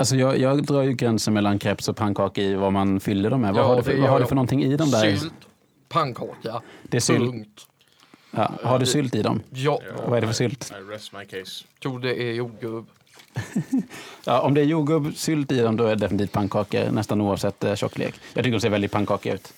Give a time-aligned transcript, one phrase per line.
[0.00, 3.40] Alltså jag, jag drar ju gränsen mellan crepes och pannkaka i vad man fyller dem
[3.40, 3.54] med.
[3.54, 4.28] Vad Ja, har du för, det vad har du jag.
[4.28, 5.16] för någonting i dem där?
[5.16, 5.32] Sylt,
[5.88, 7.20] pannkaka, Det är sylt.
[7.32, 7.66] punkt.
[8.30, 9.40] Ja, har du sylt i dem?
[9.50, 10.72] Ja, Vad är det för sylt?
[10.80, 11.64] I rest my case.
[11.82, 12.86] tror det är jordgubb.
[14.24, 17.74] Ja, om det är jordgubbssylt i dem då är det definitivt pannkakor nästan oavsett eh,
[17.74, 18.14] tjocklek.
[18.34, 19.52] Jag tycker de ser väldigt pannkaka ut.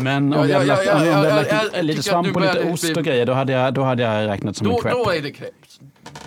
[0.00, 2.82] Men om Ja, vi ja, hade ja, lagt, ja, jag lite svamp och lite ost
[2.84, 4.96] bli- och grejer, då hade jag, då hade jag räknat som en Då, crepe.
[4.96, 5.80] då är det crepes.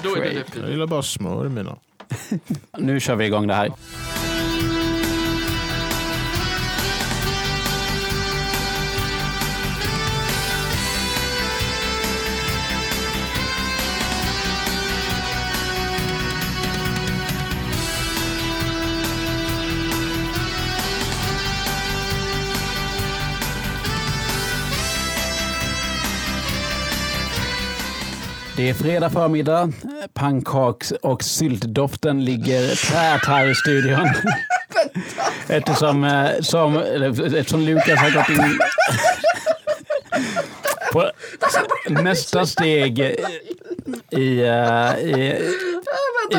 [0.04, 0.60] Då är det Crepe.
[0.62, 1.76] Jag gillar bara smör i mina.
[2.78, 3.70] Nu kör vi igång det här.
[28.58, 29.72] Det är fredag förmiddag.
[30.14, 34.10] Pannkaks och syltdoften ligger tät här i studion.
[35.48, 38.60] Eftersom, eh, som, eftersom Lukas har gått in
[40.94, 41.12] på
[42.04, 43.16] nästa steg
[44.12, 45.34] i, eh, i,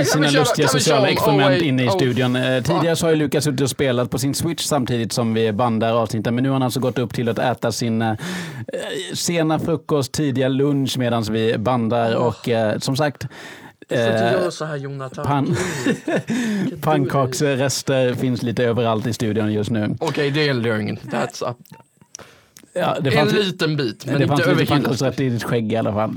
[0.00, 2.36] i sina lustiga sociala experiment inne i studion.
[2.36, 5.52] Eh, Tidigare så har ju Lukas suttit och spelat på sin Switch samtidigt som vi
[5.52, 6.34] bandar avsnittet.
[6.34, 8.14] Men nu har han alltså gått upp till att äta sin eh,
[9.14, 12.14] sena frukost, tidiga lunch medan vi bandar.
[12.14, 13.27] Och eh, som sagt,
[13.89, 15.27] Du får inte göra så här Jonathan.
[15.27, 15.56] pan,
[16.80, 19.97] pannkaksrester finns lite överallt i studion just nu.
[20.00, 20.98] Okej, det är en lögn.
[21.02, 21.56] That's up.
[22.72, 24.83] Ja, det En fanns, liten bit, men det inte fanns lite överkilat.
[24.83, 26.14] pannkaksrätter i ditt skägg i alla fall.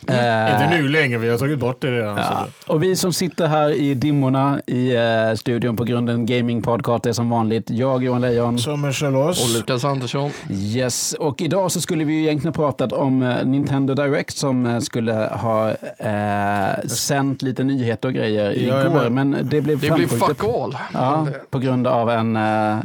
[0.00, 2.16] Inte nu längre, vi har tagit bort det redan.
[2.16, 2.46] Ja.
[2.66, 7.12] Och vi som sitter här i dimmorna i eh, studion på grunden Gaming Podcast är
[7.12, 8.58] som vanligt jag, Johan Lejon.
[8.58, 9.48] Som en Och.
[9.56, 10.30] Lukas Andersson.
[10.50, 14.78] Yes, och idag så skulle vi ju egentligen pratat om eh, Nintendo Direct som eh,
[14.80, 19.14] skulle ha eh, sänt lite nyheter och grejer igår, Jajamän.
[19.30, 20.26] men det blev Det framskjutet.
[20.26, 20.76] fuck all.
[20.94, 22.36] Ja, på grund av en...
[22.36, 22.78] Eh,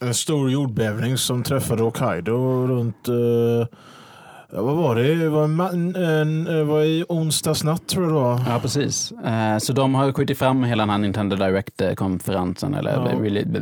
[0.00, 3.08] En stor jordbävning som träffade Hokkaido runt...
[4.52, 5.14] eh, ja, vad var det?
[5.14, 8.40] Det var, en, en, det var i onsdags natt tror jag det var.
[8.48, 9.12] ja, precis.
[9.12, 12.74] Eh, så de har skjutit fram hela den här Nintendo Direct-konferensen.
[12.74, 13.18] Eller, Ja.
[13.22, 13.60] really, Det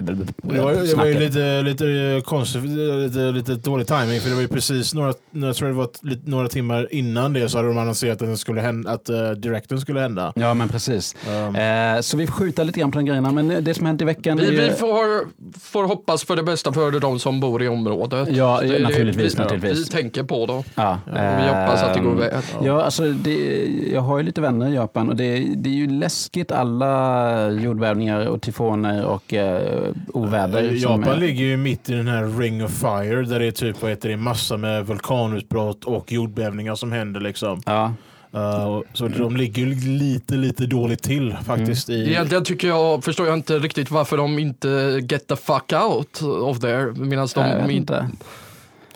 [0.62, 4.48] var, det var ju lite, lite konstigt, lite, lite dålig timing för det var ju
[4.48, 8.22] precis några, jag tror det var lite, några timmar innan det så hade de annonserat
[8.22, 10.32] att, den skulle hända, att uh, directen skulle hända.
[10.36, 11.16] Ja, men precis.
[11.28, 13.32] Um, Eh, så vi skjuta lite grann på de grejerna.
[13.32, 14.60] Men det som hänt i veckan är Vi, ju...
[14.60, 15.28] vi får,
[15.60, 18.28] får hoppas för det bästa för de som bor i området.
[18.32, 19.34] Ja, Det- det- naturligtvis.
[19.34, 19.78] vi, naturligtvis.
[19.78, 20.62] Vi tänker på dem.
[20.80, 22.42] Ja, vi hoppas att det går ehm, väl.
[22.62, 25.90] Ja, alltså det, jag har ju lite vänner i Japan och det, det är ju
[25.90, 30.68] läskigt alla jordbävningar och tyfoner och eh, oväder.
[30.68, 33.50] som Japan är- ligger ju mitt i den här ring of fire där det är
[33.50, 37.62] typ vad heter det, massa med vulkanutbrott och jordbävningar som händer liksom.
[37.66, 37.92] Ja,
[38.34, 41.88] Uh, så de ligger ju lite, lite dåligt till faktiskt.
[41.88, 42.00] Mm.
[42.00, 46.22] I, Egentligen tycker jag, förstår jag inte riktigt varför de inte get the fuck out
[46.22, 46.92] of there.
[46.92, 48.06] Medan de jag vet inte inte.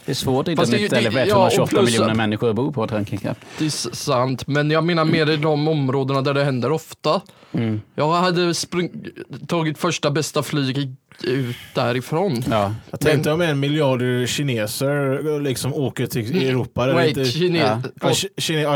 [0.07, 2.17] Det är svårt att hitta nytt ställe för det- ja, och 128 plus miljoner att-
[2.17, 3.35] människor bor på, tänker jag.
[3.59, 7.21] Det är sant, men jag menar mer i de områdena där det händer ofta.
[7.53, 7.81] Mm.
[7.95, 8.55] Jag hade
[9.47, 12.43] tagit första bästa flyg ut därifrån.
[12.51, 12.75] Ja.
[12.91, 16.87] jag tänkte om en miljard kineser liksom åker till Europa.
[16.87, 17.81] där Wait, Kine- Ja.
[18.03, 18.71] ja, ki- kine, ja,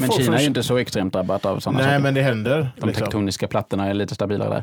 [0.00, 1.98] Men Kina är ju inte så extremt drabbat av sådana Nej, saker.
[1.98, 2.68] men det händer.
[2.80, 3.04] De liksom.
[3.04, 4.62] tektoniska plattorna är lite stabilare där.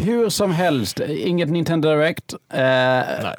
[0.00, 2.34] Hur som helst, inget Nintendo Direct.
[2.52, 2.60] Eh,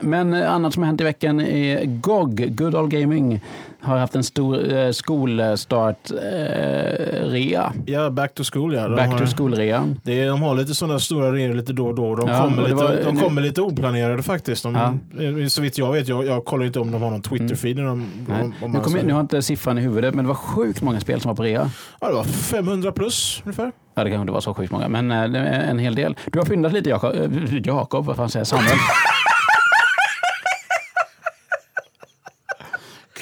[0.01, 3.41] men annat som har hänt i veckan är GOG, Good Old Gaming,
[3.85, 7.73] har haft en stor eh, skolstart-rea.
[7.85, 8.88] Ja, back to school ja.
[8.88, 9.96] De Back har, to school-rea.
[10.03, 12.16] det är, de har lite sådana stora reor lite då och då.
[12.16, 14.63] De, Ja, kommer, lite, var- de kommer lite oplanerade faktiskt.
[14.63, 14.94] De, Ja.
[15.24, 17.91] eh, Så vitt jag vet, jag, jag kollar inte om de har någon Twitter-feed.
[17.91, 18.53] om Nu,
[18.90, 21.29] säger- nu har jag inte siffran i huvudet, men det var sjukt många spel som
[21.29, 21.69] var på rea.
[22.01, 23.72] ja, det var 500 plus ungefär.
[23.95, 26.16] Ja, det kanske inte var så sjukt många, men eh, en hel del.
[26.31, 27.16] Du har fyndat lite, Jakob.
[27.16, 27.29] Eh,
[27.63, 28.47] Jakob, vad fan säger jag?
[28.47, 28.78] Samuel?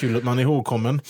[0.04, 1.02] Kul att man är ihågkommen.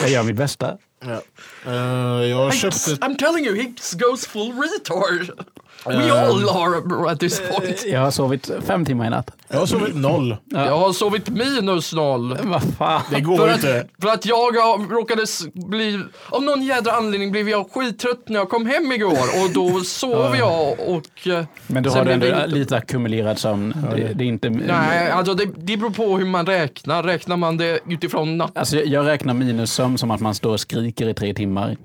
[0.00, 0.78] Jag gör mitt bästa.
[1.00, 1.22] Ja.
[1.66, 2.90] Eh, jag köpte...
[2.90, 5.46] I'm telling you, he goes full retard.
[5.88, 7.84] We Um, all are at this point.
[7.86, 9.30] Jag har sovit fem timmar i natt.
[9.48, 10.36] Jag har sovit noll.
[10.50, 12.38] Jag har sovit minus noll.
[12.42, 13.02] Vad fan?
[13.10, 13.80] Det går För inte.
[13.80, 15.22] att, för att jag har- råkade
[15.68, 16.00] bli,
[16.30, 19.12] av någon jädra anledning blev jag skittrött när jag kom hem igår
[19.44, 21.26] och då sov jag och...
[21.28, 23.74] eh, Men då sen har du ändå inte- lite ackumulerad sömn.
[23.96, 24.50] Det, det är inte...
[24.50, 27.02] Nej, alltså det, det beror på hur man räknar.
[27.02, 28.58] Räknar man det utifrån natt?
[28.58, 31.76] Alltså jag- jag räknar minussömn som att man står och skriker i tre timmar.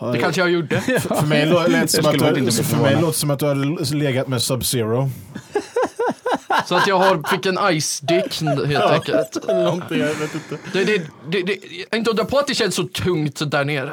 [0.00, 0.80] Det kanske jag gjorde.
[1.00, 4.38] För mig lät som att du, för låter det som att du har legat med
[4.38, 5.10] Sub-Zero.
[6.66, 9.38] Så att jag har, fick en ice dick helt enkelt.
[9.48, 10.58] Någonting, jag vet inte.
[10.72, 13.92] Det, det, det, det, inte undra på att det känns så tungt där nere.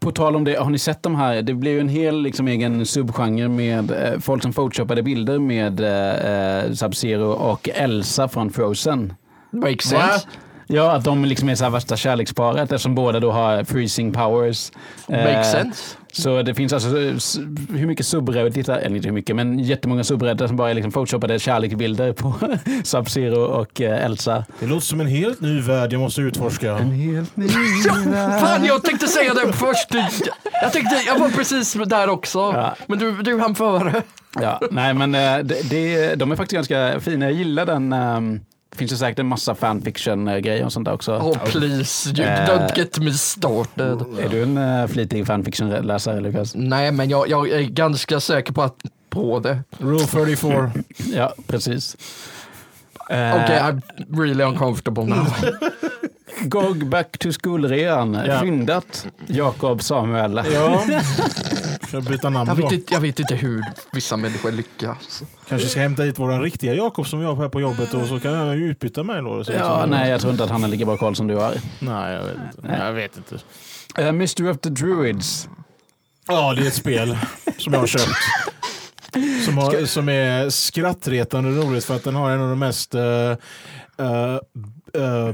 [0.00, 1.42] På tal om det, har ni sett de här?
[1.42, 5.80] Det blev ju en hel liksom, egen subgenre med eh, folk som photoshoppade bilder med
[5.80, 9.14] eh, Sub-Zero och Elsa från Frozen.
[9.50, 10.26] Makes sense.
[10.74, 14.72] Ja, att de liksom är så här värsta kärleksparet eftersom båda då har freezing powers.
[15.08, 15.96] Makes Eh, sense.
[16.12, 16.88] Så det finns alltså
[17.76, 21.38] hur mycket subreddittar, eller inte hur mycket, men jättemånga subreddittar som bara är liksom photoshoppade
[21.38, 22.28] kärleksbilder på
[22.84, 24.44] Sub-Zero och eh, Elsa.
[24.60, 26.74] Det låter som en helt ny värld jag måste utforska.
[26.76, 27.48] helt ny
[28.40, 29.94] Fan, jag tänkte säga det först.
[30.62, 32.38] Jag tänkte, jag var precis där också.
[32.38, 32.74] Ja.
[32.86, 34.02] Men du, du hann före.
[34.40, 37.24] Ja, nej men eh, det, det, de är faktiskt ganska fina.
[37.24, 37.92] Jag gillar den.
[37.92, 38.40] ehm,
[38.72, 41.12] Det finns ju säkert en massa fanfiction-grejer och sånt där också.
[41.12, 42.46] Oh please, you Eh.
[42.46, 44.00] don't get me started.
[44.24, 46.52] Är du en uh, flitig fanfiction-läsare Lukas?
[46.54, 48.76] Nej, men jag, jag är ganska säker på, att,
[49.10, 49.62] på det.
[49.78, 50.72] Rule 34.
[51.14, 51.96] Ja, precis.
[53.10, 53.82] Eh, Okej, I'm
[54.22, 55.26] really uncomfortable now.
[56.40, 58.18] GOG Back to School-rean.
[58.26, 58.40] Ja.
[58.40, 60.42] Fyndat Jakob Samuel.
[60.52, 60.82] Ja.
[61.92, 65.22] Jag byta namn Jag vet, inte, jag vet inte hur vissa människor lyckas.
[65.48, 68.20] Kanske ska hämta hit våran riktiga Jakob som vi har här på jobbet och så
[68.20, 69.44] kan jag ju utbyta mig då.
[69.44, 71.54] Så Ja, nej, jag tror inte att han har lika bra koll som du har.
[71.78, 72.68] Nej, jag vet inte.
[72.68, 73.38] Nej, jag vet inte.
[74.02, 75.48] Uh, Mystery of the Druids.
[76.28, 77.18] Ja, det är ett spel
[77.58, 78.08] som jag har köpt.
[79.44, 83.02] Som, har, som är skrattretande roligt för att den har en av de mest eh,
[83.98, 84.38] eh,
[84.94, 85.28] eh,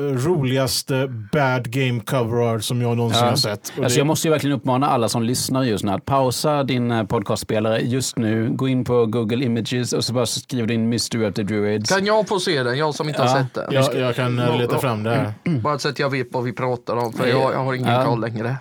[0.00, 3.28] roligaste bad game cover art som jag någonsin Ja.
[3.30, 3.72] har sett.
[3.78, 6.64] Och Alltså det- jag måste ju verkligen uppmana alla som lyssnar just nu att pausa
[6.64, 10.88] din eh, podcastspelare just nu, gå in på Google Images och så bara skriv in
[10.88, 11.90] Mystery of the Druids.
[11.90, 12.78] Kan jag få se den?
[12.78, 13.28] Jag som inte Ja.
[13.28, 13.64] har sett den.
[13.70, 15.32] jag, jag kan eh, leta fram det här.
[15.60, 18.04] Bara så att jag vet vad vi pratar om, för jag, jag har ingen Ja.
[18.04, 18.56] koll längre.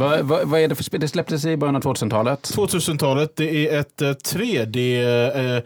[0.00, 1.00] Vad, vad, vad är det för spel?
[1.00, 2.50] Det släpptes i början av 2000-talet.
[2.54, 5.56] 2000-talet, det är ett eh, 3D eh,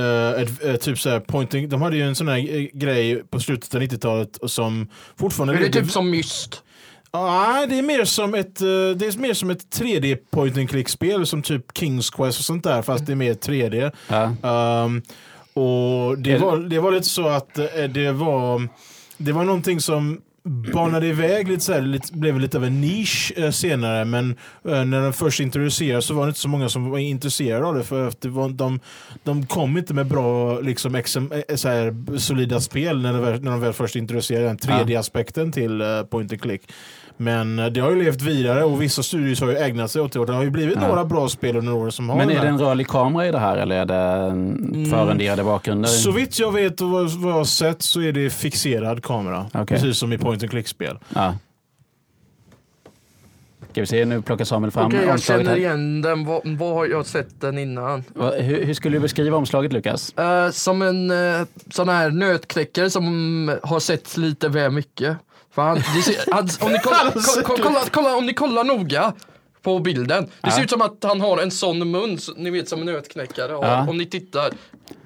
[0.00, 1.68] eh, ett, eh, typ så pointing.
[1.68, 5.60] De hade ju en sån här grej på slutet av 90-talet och som fortfarande Är
[5.60, 6.62] det typ som Myst?
[7.12, 10.70] Ja, det är mer som ett, eh, det är mer som ett 3D point and
[10.70, 13.92] click spel som typ Kings Quest och sånt där fast det är mer 3D.
[14.08, 14.24] Ja.
[14.84, 15.02] Um,
[15.54, 17.54] och det var, det var lite så att
[17.88, 18.68] det var
[19.16, 23.32] det var någonting som banade iväg lite så här, lite, blev lite av en nisch
[23.36, 24.30] eh, senare men
[24.64, 27.74] eh, när den först introducerades så var det inte så många som var intresserade av
[27.74, 28.80] det för det var, de,
[29.22, 33.50] de kom inte med bra liksom, exem, eh, så här, solida spel när de, när
[33.50, 36.62] de väl först introducerade den 3D-aspekten till eh, point and click.
[37.16, 40.12] Men eh, det har ju levt vidare och vissa studios har ju ägnat sig åt
[40.12, 40.88] det och det har ju blivit Ja.
[40.88, 43.38] några bra spel under åren som har Men är det en rörlig kamera i det
[43.38, 43.94] här eller är det
[44.30, 45.88] en förrenderade bakgrunder?
[45.88, 49.46] Så vitt jag vet och vad, jag har sett så är det fixerad kamera.
[49.54, 49.66] Okej.
[49.66, 50.98] Precis som i point and click-spel.
[51.14, 51.34] Ja.
[53.70, 55.58] Ska vi se, nu plockar Samuel fram Okej, jag omslaget känner här.
[55.58, 56.24] igen den.
[56.24, 58.04] Var, har jag sett den innan?
[58.14, 60.12] Va- Hur, hur skulle du beskriva omslaget Lukas?
[60.12, 65.16] Eh, som en uh, sån här nötknäckare som har sett lite väl mycket.
[65.54, 67.12] För han, det ser, han, om ni kolla,
[67.44, 69.12] kolla, kolla, kolla, om ni kollar noga
[69.62, 70.30] på bilden.
[70.42, 72.86] Det ser ut som att han har en sån mun, så- ni vet som en
[72.86, 73.52] nötknäckare.
[73.52, 73.86] Ja.
[73.88, 74.50] Om ni tittar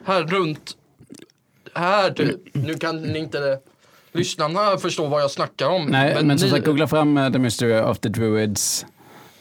[0.05, 0.77] här runt,
[1.75, 3.59] här du, nu kan ni inte
[4.13, 5.85] lyssnarna förstå vad jag snackar om.
[5.87, 8.87] Nej, men, som ni- sagt, googla fram eh, The Mystery of the Druids.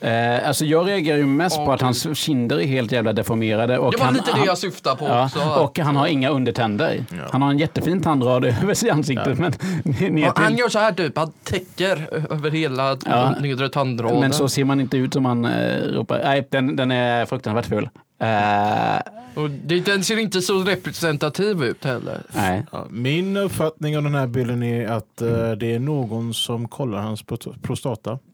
[0.02, 1.74] Eh, alltså jag reagerar ju mest på Okej.
[1.74, 3.78] att hans kinder är helt jävla deformerade.
[3.78, 5.40] Och det var han, lite det han, jag syftade på ja, också.
[5.64, 7.06] Och han har inga undertänder.
[7.32, 9.40] Han har en jättefin tandrad över sig i ansiktet.
[9.40, 9.54] Men,
[10.22, 13.34] Ja, han till, gör så här typ, han täcker över hela Ja.
[13.42, 14.20] nedre tandraden.
[14.20, 16.22] men så ser man inte ut som han eh, ropar.
[16.24, 17.90] Nej, den, den är fruktansvärt ful.
[18.20, 19.00] Eh,
[19.36, 22.22] Och det, den ser inte så representativ ut heller.
[22.36, 22.66] nej.
[22.90, 27.24] Min uppfattning av den här bilden är att eh, det är någon som kollar hans
[27.24, 28.20] pro- prostata.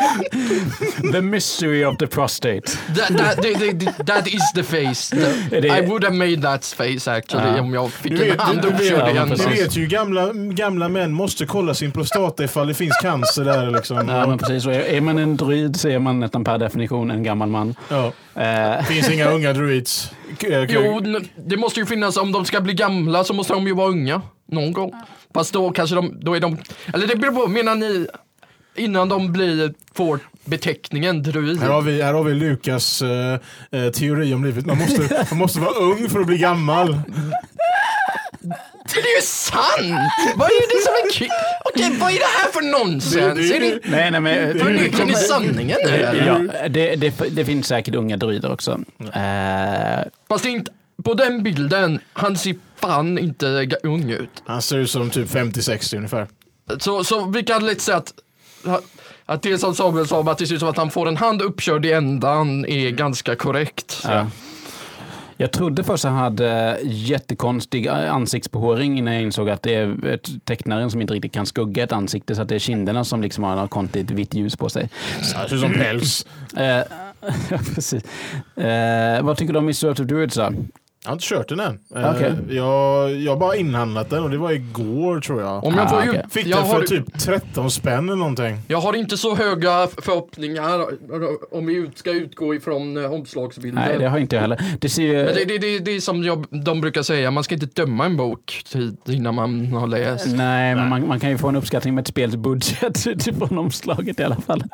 [1.12, 2.60] The Mystery of the Prostate.
[2.96, 5.12] That, that, that, that, that is the face.
[5.52, 7.60] Är det- I would have made that face actually Ja.
[7.60, 11.46] om jag fick Du en vet, hand du, vet, du ju gamla, gamla män måste
[11.46, 13.70] kolla sin prostata ifall det finns cancer där.
[13.70, 14.08] Liksom.
[14.08, 14.62] Ja, men precis.
[14.62, 14.70] så.
[14.70, 17.74] Är man en druid så är man nästan per definition en gammal man.
[17.88, 18.12] Ja.
[18.42, 20.10] Eh, finns inga unga druids.
[20.50, 21.00] Eh, Jo,
[21.46, 24.22] det måste ju finnas, om de ska bli gamla så måste de ju vara unga.
[24.52, 24.92] Någon gång.
[25.34, 26.58] Fast då kanske de, då är de,
[26.94, 28.06] eller det beror på, menar ni
[28.80, 31.60] innan de blir, får beteckningen druid?
[31.60, 33.38] Här har vi, här har vi Lukas eh,
[33.70, 34.66] eh, teori om livet.
[34.66, 37.00] Man måste, man måste vara ung för att bli gammal.
[38.94, 40.10] Det är ju sant!
[40.36, 41.28] Vad är det som är kul?
[41.64, 43.12] Okej, vad är det här för nonsens?
[43.12, 44.58] Det- det- Är ni- nej, nej, men...
[44.58, 46.22] Förnekar ni sanningen nu?
[46.26, 48.80] Ja, det, det, det finns säkert unga druider också.
[49.14, 50.70] Eh, Fast inte,
[51.04, 54.42] på den bilden, han ser fan inte ung ut.
[54.46, 56.26] Han ser ut som typ 50-60 ungefär.
[56.78, 58.12] Så, så vi kan lätt säga att,
[59.26, 61.16] att det som Samuel sa om att det ser ut som att han får en
[61.16, 64.00] hand uppkörd i ändan är ganska korrekt.
[64.04, 64.26] ja.
[65.40, 70.28] Jag trodde först att han hade jättekonstig ansiktsbehåring innan jag insåg att det är ett
[70.44, 73.44] tecknaren som inte riktigt kan skugga ett ansikte så att det är kinderna som liksom
[73.44, 74.88] har något konstigt vitt ljus på sig.
[75.22, 76.26] Ser ut som päls.
[76.56, 76.64] Eh,
[77.50, 78.04] ja, precis.
[78.56, 79.90] Eh, vad tycker du om Mr.
[79.90, 80.52] Of Druids då?
[81.04, 81.78] Jag har inte kört den än.
[81.96, 85.64] Eh, Jag, jag har bara inhandlat den och det var igår tror jag.
[85.64, 86.24] Om jag får Ah, okej.
[86.30, 88.58] Fick jag den för har, typ 13 spänn eller någonting.
[88.68, 90.80] jag har inte så höga förhoppningar
[91.50, 93.84] om vi ut- ska utgå ifrån eh, omslagsbilden.
[93.88, 94.60] Nej, det har inte jag heller.
[94.80, 95.12] Det ser ju...
[95.24, 98.04] Men det, det, det, det är som jag, de brukar säga, man ska inte döma
[98.04, 100.26] en bok tid innan man har läst.
[100.26, 104.20] Nej, men man, man kan ju få en uppskattning med ett spels budget utifrån omslaget
[104.20, 104.64] i alla fall.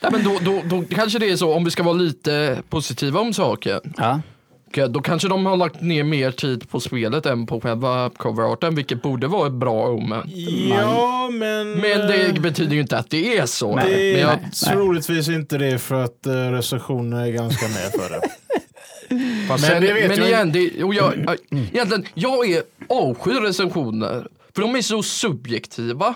[0.00, 3.20] Ja, men då, då, då kanske det är så, om vi ska vara lite positiva
[3.20, 4.20] om saken, Ja.
[4.66, 8.74] Okej, då kanske de har lagt ner mer tid på spelet än på själva coverarten,
[8.74, 10.30] vilket borde vara ett bra omen.
[10.70, 11.70] Ja, men...
[11.70, 13.76] Men eh, det betyder ju inte att det är så.
[13.76, 14.50] Det men jag, nej.
[14.72, 18.28] troligtvis inte det för att uh, recensionerna är ganska med för det.
[19.48, 22.62] fast men sen, det vet men jag igen, det, och jag, jag, egentligen, jag är
[22.88, 26.14] avskyr recensioner, för de är så subjektiva.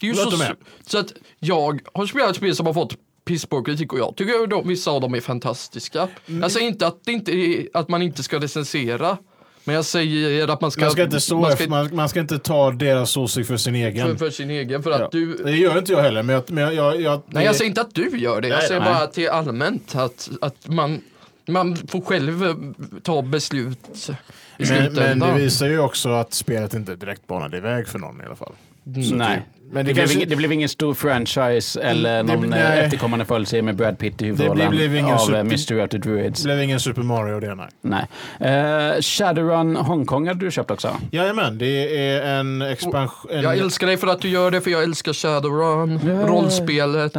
[0.00, 0.44] Det är ju Låt så,
[0.86, 2.96] så att jag har spelat spel som har fått
[3.30, 6.08] pissbra kritik och jag tycker att de, vissa av dem är fantastiska.
[6.28, 6.42] Mm.
[6.42, 9.18] Jag säger inte att, inte är, att man inte ska recensera,
[9.64, 12.20] men jag säger att man ska, Man ska inte, stå man efter, man, man ska
[12.20, 14.08] inte ta deras åsikt för sin egen.
[14.08, 15.08] för, för sin egen, för att Ja.
[15.12, 16.50] du, Det gör inte jag heller, men jag...
[16.50, 18.94] Men jag, jag, Nej jag säger inte att du gör det, jag Nej, säger nej.
[18.94, 21.00] bara till allmänt att, att man,
[21.48, 22.54] man får själv eh,
[23.02, 24.12] ta beslut i
[24.58, 25.18] men, slutändan.
[25.18, 28.36] men det visar ju också att spelet inte direkt banade iväg för någon i alla
[28.36, 28.52] fall.
[28.94, 29.36] Så Nej.
[29.36, 29.42] det-
[29.72, 30.16] Men Det, det, blev kanske...
[30.16, 32.60] ingen, det blev ingen stor franchise eller Det- någon nej.
[32.60, 35.80] eh, efterkommande följdserie med Brad Pitt i huvudrollen blev ingen av super- eh, Mr.
[35.82, 36.42] Out of Druids.
[36.42, 38.06] det blev ingen Super Mario det, nej.
[38.40, 38.94] Nej.
[38.94, 40.96] Uh, Shadowrun Hongkong hade du köpt också?
[41.10, 43.30] Jajamän, det är en expansion...
[43.30, 46.26] En, Jag älskar dig för att du gör det, för jag älskar Shadowrun, Ja.
[46.26, 47.12] rollspelet,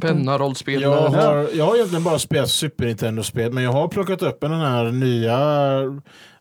[0.00, 0.82] penna-rollspelet.
[0.82, 4.52] jag, har, jag har egentligen bara spelat Super Nintendo-spel, men jag har plockat upp den
[4.60, 5.38] här nya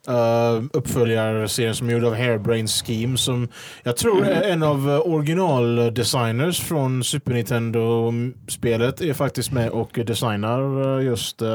[0.10, 3.48] uh, uppföljarserien som är gjord av Hairbrain Scheme som
[3.84, 10.62] jag tror är en av uh, originaldesigners från Super Nintendo-spelet är faktiskt med och designar
[11.00, 11.48] uh, just uh,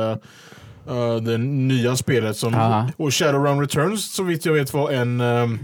[0.91, 2.89] uh, det nya spelet som Aha.
[2.97, 5.59] och Shadowrun Returns så vitt jag vet var en um,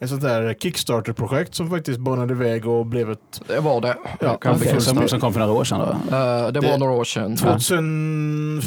[0.00, 3.96] ett sånt där Kickstarter-projekt som faktiskt banade väg och blev ett Det var det.
[4.20, 4.80] Ja, bekräfta.
[4.80, 6.16] som, som kom för några år sedan då?
[6.16, 7.36] Eh, det var Det- några år sedan.
[7.36, 8.62] 2000,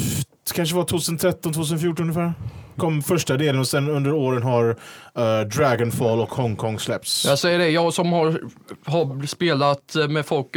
[0.54, 2.32] kanske var 2013, 2014 ungefär.
[2.76, 7.24] Kom första delen och sen under åren har uh, Dragonfall och Hongkong släppts.
[7.24, 8.40] Jag säger det, jag som har,
[8.84, 10.56] har spelat med folk,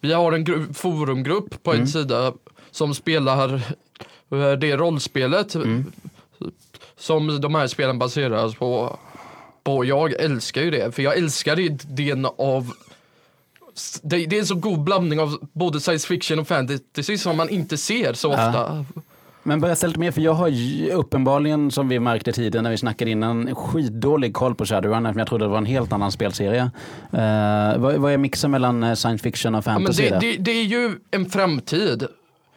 [0.00, 2.32] vi har en gru- forumgrupp på en sida
[2.70, 3.54] som spelar
[4.32, 5.56] eh, det rollspelet
[6.98, 8.98] som de här spelen baseras på.
[9.64, 9.84] på.
[9.84, 12.70] Jag älskar ju det, för jag älskar idén av
[14.02, 17.48] det, det är en så god blandning av både science fiction och fantasy som man
[17.48, 18.84] inte ser så Ja.
[19.46, 22.76] Men berätta lite mer, för jag har ju uppenbarligen, som vi märkte tiden när vi
[22.78, 26.62] snackade innan, skitdålig koll på Shadowrun, eftersom jag trodde det var en helt annan spelserie.
[26.62, 30.02] Uh, vad, vad är mixen mellan eh, science fiction och Ja, men fantasy?
[30.02, 30.20] det, där?
[30.20, 32.06] det, det är ju en framtid.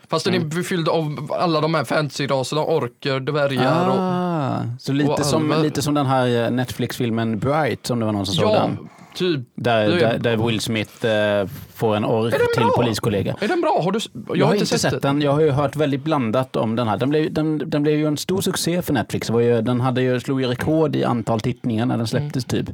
[0.10, 0.58] Fast den Mm.
[0.60, 3.96] är fylld av alla de här fantasy-raserna, orker, dvärgar och...
[4.00, 5.64] Ah, så lite och som, alver.
[5.64, 8.78] lite som den här eh, Netflix-filmen Bright, som det var någon som såg Ja, den.
[9.14, 9.40] Typ.
[9.56, 12.72] Där, där, där Will Smith eh, får en den till bra?
[12.76, 13.36] poliskollega.
[13.42, 13.82] Är den bra?
[13.84, 15.22] Har du, jag, Jag, har inte sett, den.
[15.22, 16.98] Jag har ju hört väldigt blandat om den här.
[16.98, 19.30] Den blev, den, den blev ju en stor succé för Netflix.
[19.30, 22.66] Ju, den hade ju, slog ju rekord i antal tittningar när den släpptes typ.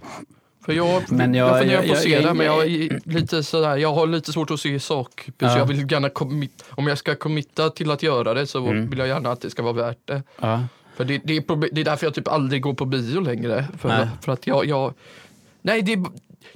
[0.66, 2.68] För jag, Men jag- jag funderar på att se den, men jag,
[3.04, 5.30] lite sådär, jag har lite svårt att se sak.
[5.38, 5.50] Ja.
[5.50, 8.90] Så jag vill gärna commit, om jag ska committa till att göra det så Mm.
[8.90, 10.24] vill jag gärna att det ska vara värt det.
[10.42, 10.64] Ja.
[10.96, 13.66] För det, det, är, det är därför jag typ aldrig går på bio längre.
[13.80, 14.08] För, Nej.
[14.22, 14.94] för att jag, jag
[15.66, 15.96] nej det,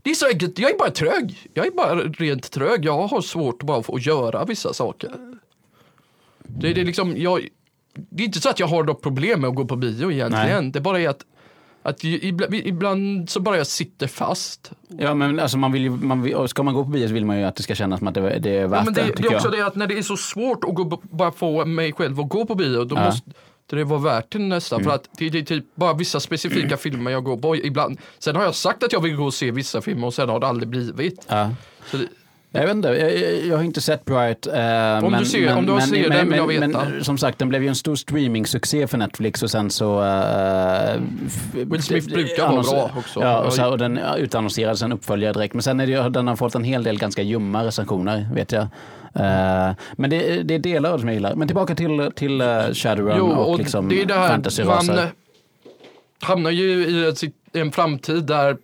[0.03, 1.49] det är så enkelt, jag är bara trög.
[1.53, 2.85] Jag är bara rent trög.
[2.85, 5.11] Jag har svårt bara att göra vissa saker.
[6.43, 7.47] Det, det är liksom, jag,
[7.93, 10.63] det är inte så att jag har något problem med att gå på bio egentligen.
[10.63, 10.71] Nej.
[10.71, 11.25] Det bara är att,
[11.83, 14.71] att ibland, ibland så bara jag sitter fast.
[14.87, 17.25] Ja, men alltså man vill ju, man vill, ska man gå på bio så vill
[17.25, 19.01] man ju att det ska kännas som att det, det är värt Ja, men det,
[19.01, 19.57] det, det är också jag.
[19.57, 22.45] det att när det är så svårt att gå, bara få mig själv att gå
[22.45, 23.05] på bio, då Ja.
[23.05, 23.31] måste
[23.75, 24.83] det vara värt det nästan.
[24.83, 27.99] För att det, det är typ bara vissa specifika filmer jag går på ibland.
[28.19, 30.39] Sen har jag sagt att jag vill gå och se vissa filmer och sen har
[30.39, 31.25] det aldrig blivit.
[31.27, 31.49] Ja.
[31.91, 31.97] Det,
[32.51, 34.47] Jag vet inte, jag, jag, har inte sett Bright.
[34.47, 36.67] eh, Om men, du ser- men, om du men, ser men, den vill jag veta.
[36.67, 40.01] Men, som sagt, den blev ju en stor streamingsuccé för Netflix och sen så...
[40.01, 41.01] Uh,
[41.53, 43.19] Will Smith brukar vara bra också.
[43.21, 45.53] Ja, och, så, och den utannonserades en uppföljare direkt.
[45.53, 48.67] Men sen är det, den har fått en hel del ganska ljumma recensioner, vet jag.
[49.15, 51.35] Eh, men det, det är delar av det som jag gillar.
[51.35, 54.29] Men tillbaka till, till uh, Shadowrun jo, och, och liksom det är det här, man
[54.29, 54.97] fantasyraser.
[54.97, 55.09] eh,
[56.21, 57.13] hamnar ju i
[57.53, 58.57] en framtid där,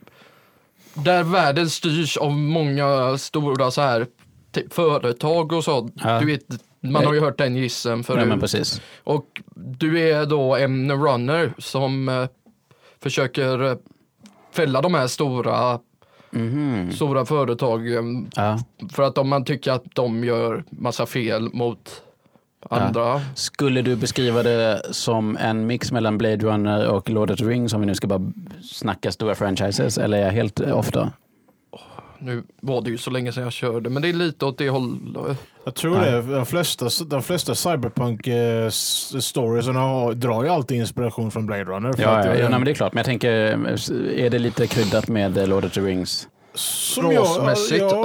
[0.94, 4.08] där världen styrs av många stora så här
[4.52, 5.94] typ företag och sånt.
[6.04, 6.20] Ja.
[6.20, 6.44] Du vet,
[6.80, 8.54] Man har ju hört den gissen förut.
[8.54, 8.64] Ja.
[9.04, 12.26] Och du är då en runner som eh,
[13.02, 13.76] försöker eh,
[14.52, 15.80] fälla de här stora,
[16.36, 16.92] Mhm.
[16.92, 18.60] stora företagen Ja.
[18.92, 22.02] för att om man tycker att de gör massa fel mot
[22.70, 23.22] andra.
[23.36, 27.74] Skulle du beskriva det som en mix mellan Blade Runner och Lord of the Rings
[27.74, 28.32] om vi nu ska bara
[28.72, 31.12] snacka stora franchises eller är jag helt ofta?
[32.26, 34.70] Nu var det ju så länge sedan jag körde, men det är lite åt det
[34.70, 35.38] hållet.
[35.66, 36.22] Jag tror det.
[36.22, 41.94] De flesta, de flesta cyberpunk-storiesarna har- drar ju alltid inspiration från Blade Runner.
[41.94, 42.94] för Ja, att ja, ja en- nej, men det är klart.
[42.94, 46.28] Men jag tänker, är det lite kryddat med Lord of the Rings?
[46.58, 47.56] som jag, ja,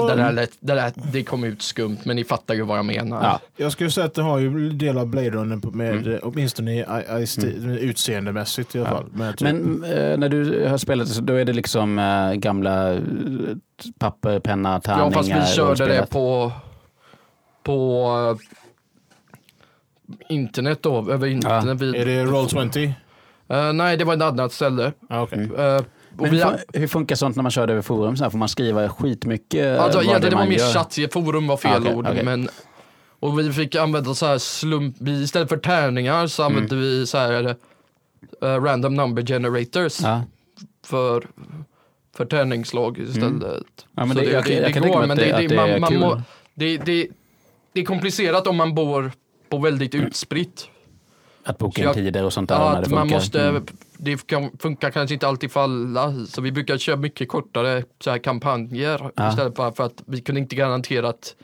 [0.09, 3.23] det, där, det, där, det kom ut skumt, men ni fattar ju vad jag menar.
[3.23, 3.41] Ja.
[3.57, 6.13] jag skulle säga att det har ju del av Blade Runner på- med, Mm.
[6.13, 6.85] eh, åtminstone i, i, i
[7.25, 8.95] sti- utseendemässigt i alla Ja.
[8.97, 9.07] fall.
[9.13, 12.93] Men, tror- Men eh, när du har spelat så då är det liksom eh, gamla
[12.95, 13.01] eh,
[13.99, 15.11] papper, penna, Ja, tärningar?
[15.11, 16.53] fast vi körde det på,
[17.63, 18.07] på
[18.41, 21.81] eh, internet då, över internet.
[21.81, 22.93] Vi, är det Roll20?
[23.49, 24.93] Eh, nej, det var ett annat ställe.
[25.09, 25.39] Ah, okay.
[25.45, 25.57] Mm.
[25.57, 28.17] Eh, och Men vi, hur, fun- hur funkar sånt när man kör det över forum?
[28.17, 29.79] Så här, får man skriva skitmycket?
[29.81, 30.73] alltså, vad egentligen, det var mer gör?
[30.73, 32.07] chatt, forum var fel Ah, okej, ord.
[32.09, 32.25] okej.
[32.25, 32.49] Men,
[33.21, 36.81] och vi fick använda så här slump, vi, istället för tärningar så använde Mm.
[36.89, 37.45] vi så här
[38.43, 40.23] eh, random number generators Ja.
[40.87, 41.27] för,
[42.17, 43.23] för tärningslag istället.
[43.43, 43.43] Mm.
[43.95, 46.01] Ja, men Så det- jag kan- jag kan mig att det- det är man, kul.
[46.01, 46.23] må-
[46.55, 47.09] det, det,
[47.73, 49.13] det är komplicerat om man bor
[49.49, 50.69] på väldigt utspritt.
[51.45, 52.57] Att boka in tider och sånt där?
[52.57, 53.17] Ja, att det man funkar.
[53.17, 53.67] måste, Mm.
[53.97, 58.11] det kan, funkar kanske inte alltid för alla, så vi brukar köra mycket kortare så
[58.11, 59.29] här kampanjer Ja.
[59.31, 61.35] istället bara för att vi kunde inte garantera att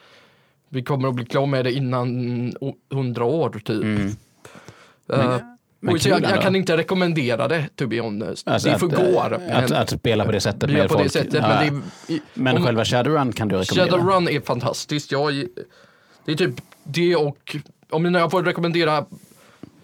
[0.69, 3.83] vi kommer att bli klara med det innan o- hundra år typ.
[3.85, 4.17] Mm.
[5.13, 5.39] Eh,
[5.87, 8.49] men jag, jag kan inte rekommendera det to be honest.
[8.49, 9.33] Alltså det att, förgår.
[9.35, 11.13] eh, men Att, att spela på det sättet med folk.
[11.13, 11.35] sättet.
[11.35, 11.49] Ja.
[11.49, 13.99] Men, det i- Men om- själva Shadowrun kan du rekommendera?
[13.99, 15.13] Shadowrun är fantastiskt.
[15.13, 15.45] Jag,
[16.25, 17.57] det är typ det och
[17.91, 19.05] om ni- jag får rekommendera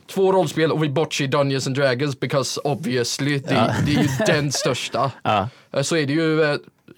[0.06, 3.74] två rollspel och vi bortser Dungeons and Dragons because obviously det, Ja.
[3.86, 5.12] det är ju den största.
[5.22, 5.48] Ja.
[5.72, 6.56] Eh, Så är det ju eh,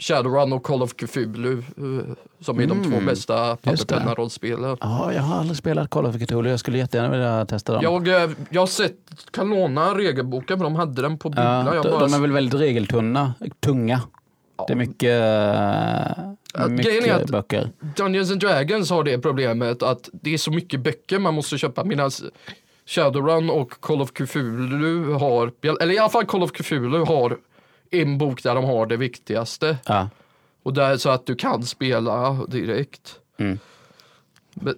[0.09, 3.95] Shadowrun och Call of Cthulhu eh, som är de två Mm, bästa just det.
[3.95, 4.77] papperpenna-rollspelen.
[4.81, 6.51] Ja, jag har aldrig spelat Call of Cthulhu.
[6.51, 7.83] Jag skulle jättegärna vilja testa dem.
[7.83, 8.97] Jag, eh, jag har sett,
[9.31, 11.75] kan låna regelboken för de hade den på Bubbla.
[11.75, 14.01] ja, de, bara, de är väl väldigt regeltunna, tunga.
[14.67, 15.11] Det är mycket,
[16.57, 17.71] Ja, uh, mycket är böcker.
[17.97, 21.85] Dungeons and Dragons har det problemet att det är så mycket böcker man måste köpa
[21.85, 22.11] medan
[22.87, 27.37] Shadowrun och Call of Cthulhu har, eller i alla fall Call of Cthulhu har
[28.03, 29.79] en bok där de har det viktigaste.
[29.87, 30.09] Ja.
[30.63, 33.21] Och där så att du kan spela direkt.
[33.37, 33.59] Mm.
[34.55, 34.75] Men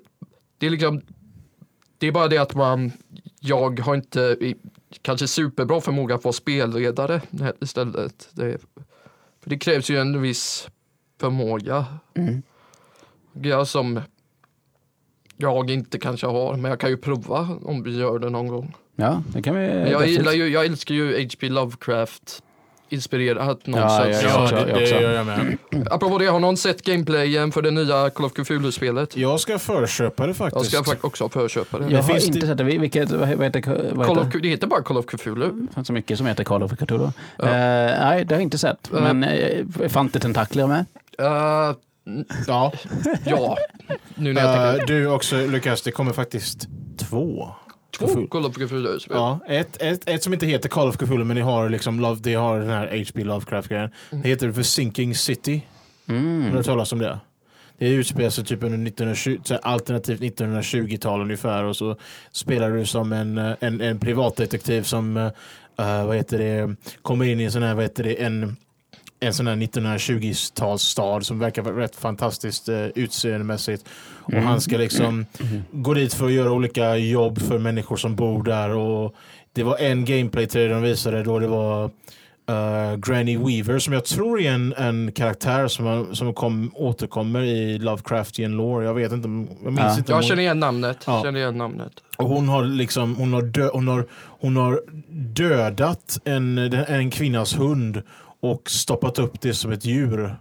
[0.59, 1.01] det är liksom,
[1.99, 2.93] det är bara det att man,
[3.41, 4.37] jag har inte
[5.03, 7.21] kanske superbra förmåga att vara spelledare
[7.61, 8.29] istället.
[8.33, 8.59] Det,
[9.43, 10.69] för det krävs ju en viss
[11.21, 11.85] förmåga.
[12.15, 12.43] Mm.
[13.33, 14.01] Jag som
[15.37, 18.75] jag inte kanske har, men jag kan ju prova om vi gör det någon gång.
[18.97, 21.49] ja, det kan vi Men jag, gillar ju, jag älskar ju H.P.
[21.49, 22.43] Lovecraft
[22.89, 24.23] inspirerat någon Ja, sorts.
[24.23, 25.57] ja, Ja, det, jag det gör jag med.
[25.91, 29.17] Apropå det, har någon sett gameplayen för det nya Call of Cthulhu-spelet?
[29.17, 30.67] Jag ska förköpa det Jag faktiskt.
[30.71, 31.85] ska faktiskt också förköpa det.
[31.91, 32.65] Jag har inte det- sett det.
[32.65, 34.37] Vilket, vad vad heter, vad Call heter?
[34.37, 35.51] of, det heter bara Call of Cthulhu.
[35.69, 37.09] Det finns så mycket som heter Call of Cthulhu.
[37.39, 37.45] Ja.
[37.45, 38.93] Eh, nej, det har jag inte sett.
[38.93, 39.01] Eh.
[39.13, 40.85] Men uh, fanns det tentakler med?
[41.23, 41.77] Uh,
[42.47, 42.73] Ja.
[43.25, 43.57] ja,
[44.15, 44.95] nu när jag tänker.
[44.95, 46.69] Du också Lukas, det kommer faktiskt
[46.99, 47.49] två.
[47.99, 48.27] Två Cthulhu.
[48.29, 49.17] Call of Cthulhu-spel.
[49.17, 52.21] Ja, ett, ett, ett som inte heter Call of Cthulhu men det har, liksom, Love,
[52.23, 53.25] det har den här H.P.
[53.25, 53.91] Lovecraft-grejen.
[54.11, 55.63] Det heter The Sinking City.
[56.07, 56.53] Har du Mm.
[56.53, 57.19] hört talas om det?
[57.79, 61.97] Det utspelar sig typ under 1920, så här alternativt 1920-tal ungefär och så
[62.33, 65.31] spelar du som en, eh, en, en privatdetektiv som eh,
[66.07, 68.57] vad heter det, kommer in i en sån här, vad heter det, en,
[69.27, 73.85] en sån här 1920-talsstad som verkar vara rätt fantastiskt uh, utseendemässigt.
[74.23, 74.45] Och Mm.
[74.47, 75.27] han ska liksom
[75.73, 78.71] gå dit för att göra olika jobb för människor som bor där.
[78.77, 79.15] Och
[79.53, 81.85] det var en gameplay-trailer de visade då det var
[82.49, 87.79] eh, Granny Weaver som jag tror är en, en karaktär som, som kom, återkommer i
[87.79, 88.85] Lovecraftian lore.
[88.87, 89.99] Jag vet inte, om- jag minns Ja.
[89.99, 90.13] inte.
[90.13, 90.99] Jag känner igen namnet.
[91.07, 91.23] Ja.
[91.23, 91.93] Känner igen namnet.
[92.17, 94.07] och hon har liksom hon har, dö, hon har,
[94.41, 98.03] hon har dödat en, en kvinnas hund
[98.41, 100.37] och stoppat upp det som ett djur.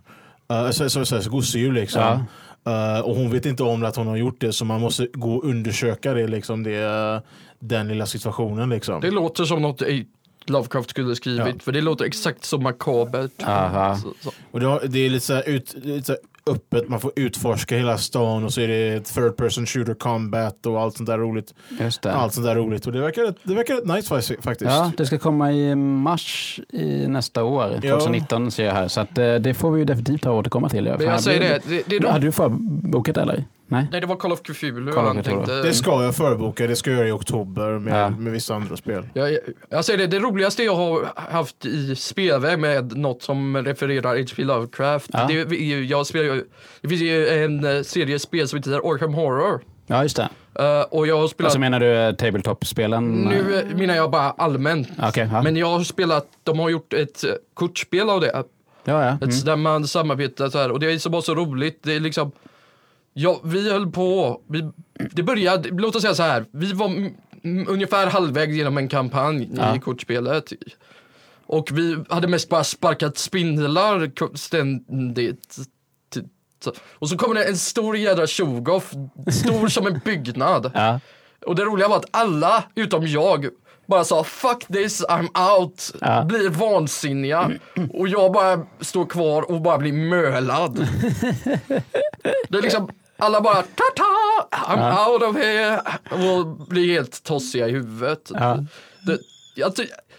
[0.52, 2.02] Uh, så, så, så, så, gosedjur liksom.
[2.02, 2.26] Ja.
[2.68, 5.36] Eh, och hon vet inte om att hon har gjort det så man måste gå
[5.36, 6.64] och undersöka det liksom.
[6.64, 7.20] Det, eh,
[7.60, 9.02] den lilla situationen liksom.
[9.02, 10.08] Det låter som något i
[10.46, 11.54] Lovecraft skulle skrivit, Ja.
[11.60, 13.44] för det låter exakt som makabert.
[13.44, 13.96] Aha.
[13.96, 14.32] Så, så.
[14.52, 17.12] Och det, har, det är lite så, här ut, lite så här öppet, man får
[17.16, 21.08] utforska hela stan och så är det ett third person shooter combat och allt sånt
[21.08, 21.54] där roligt.
[21.80, 22.14] Just det.
[22.14, 24.72] Allt sånt där roligt och det verkar, det verkar rätt nice fa- faktiskt.
[24.72, 28.00] Ja, det ska komma i mars i nästa år, Ja.
[28.00, 28.88] 2019 ser jag här.
[28.88, 30.86] Så att, eh, det får vi ju definitivt ha återkomma till.
[30.86, 33.44] Jag säger det, det, det är Hade de, du förbokat eller?
[33.68, 33.88] Nej.
[33.92, 35.38] Nej, det var Call of Cthulhu Call of han Cthulhu.
[35.38, 35.62] tänkte.
[35.62, 38.10] Det ska jag förboka, det ska jag göra i oktober med, Ja.
[38.10, 39.10] med vissa andra spel.
[39.14, 43.58] Jag, jag, jag säger det, det roligaste jag har haft i spelväg med något som
[43.58, 44.44] refererar H.P.
[44.44, 45.10] Lovecraft.
[45.14, 45.26] Ja.
[45.28, 46.44] Det, jag spelar,
[46.82, 49.62] det finns ju en eh, serie spel som heter Arkham Horror.
[49.88, 50.30] Ja, just det.
[50.60, 53.12] Eh, och jag har spelat, Alltså menar du eh, tabletop-spelen?
[53.12, 54.88] nu eh, menar jag bara allmänt.
[55.04, 55.42] Okej, ja.
[55.42, 57.24] Men jag har spelat, de har gjort ett
[57.54, 58.32] kortspel av det.
[58.34, 58.44] ja,
[58.84, 59.10] ja.
[59.10, 59.36] Ett, Mm.
[59.46, 61.80] Där man samarbetar så här och det är så bara så roligt.
[61.84, 62.32] Det är liksom,
[63.18, 64.70] ja, vi höll på, vi,
[65.12, 67.12] det började, låt oss säga så här, vi var
[67.68, 69.76] ungefär halvvägs genom en kampanj Ja.
[69.76, 70.52] i kortspelet.
[71.48, 75.58] Och vi hade mest bara sparkat spindlar ständigt.
[76.90, 78.94] Och så kommer det en stor jädra tjogoff,
[79.32, 80.72] stor som en byggnad.
[80.76, 81.00] Ja.
[81.46, 83.48] Och det roliga var att alla utom jag
[83.88, 86.24] bara sa fuck this, I'm out, Ja.
[86.24, 87.52] blir vansinniga.
[87.94, 90.76] Och jag bara står kvar och bara blir mölad.
[92.50, 97.72] det är liksom, alla bara ta-ta, I'm out of here och blir helt tossiga i
[97.72, 98.32] huvudet.
[98.34, 98.60] Ja.
[99.08, 99.18] Det,
[99.56, 99.74] jag,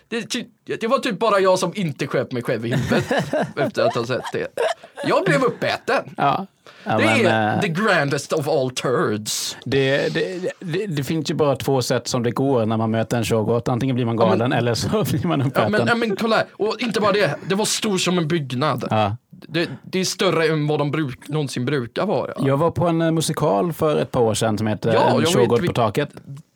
[0.08, 3.12] det, det var typ bara jag som inte sköt mig själv i huvudet
[3.56, 4.46] efter att ha sett det.
[5.04, 6.14] Jag blev uppäten.
[6.16, 6.46] Ja.
[6.84, 9.56] Ja, det men, är eh, the grandest of all turds.
[9.64, 13.16] det, det, det, det finns ju bara två sätt som det går när man möter
[13.16, 13.68] en showgott.
[13.68, 15.72] Antingen blir man Ja, men- galen eller så blir man Ja, uppäten.
[15.72, 16.46] men, ja, men kolla här.
[16.52, 18.84] Och inte bara det, det var stor som en byggnad.
[18.90, 19.16] Ja.
[19.48, 22.32] Det, det är större än vad de bruk, någonsin brukar vara.
[22.38, 25.60] Jag var på en eh, musikal för ett par år sedan som heter Ja, showgott
[25.62, 26.08] vil- på taket.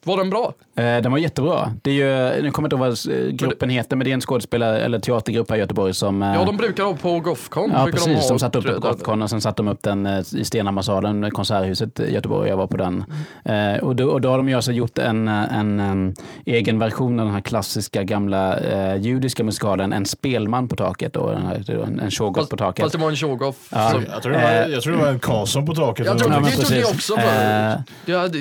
[0.04, 0.52] Var den bra?
[0.76, 1.72] Eh, Den var jättebra.
[1.82, 1.94] Det är
[2.34, 4.80] ju, nu kommer jag inte ihåg vad eh, gruppen heter, men det är en skådespelare
[4.80, 6.22] eller teatergrupp här i Göteborg som...
[6.22, 7.70] eh, Ja, de brukar ha på Gothcon.
[7.74, 8.22] Ja, precis.
[8.22, 8.88] ha De satte upp den på.
[8.88, 12.48] Gothcon och sen satte de upp den i Stenhammarsalen, Konserthuset i Göteborg.
[12.48, 13.04] Jag var på den.
[13.44, 16.14] Eh, och, då, och då har de ju alltså gjort en, en, em,
[16.46, 21.12] egen version av den här klassiska gamla eh, judiska musikalen En spelman på taket.
[21.12, 22.82] Då, den här, en, en showgott Fast, på taket.
[22.82, 23.56] fast det var en tjogoff.
[23.72, 23.92] Ja.
[24.12, 26.06] Jag tror det var, jag tror det var en Karlsson på taket.
[26.06, 28.38] Jag tror Ja, det, det trodde jag också Eh, hade, jag, det,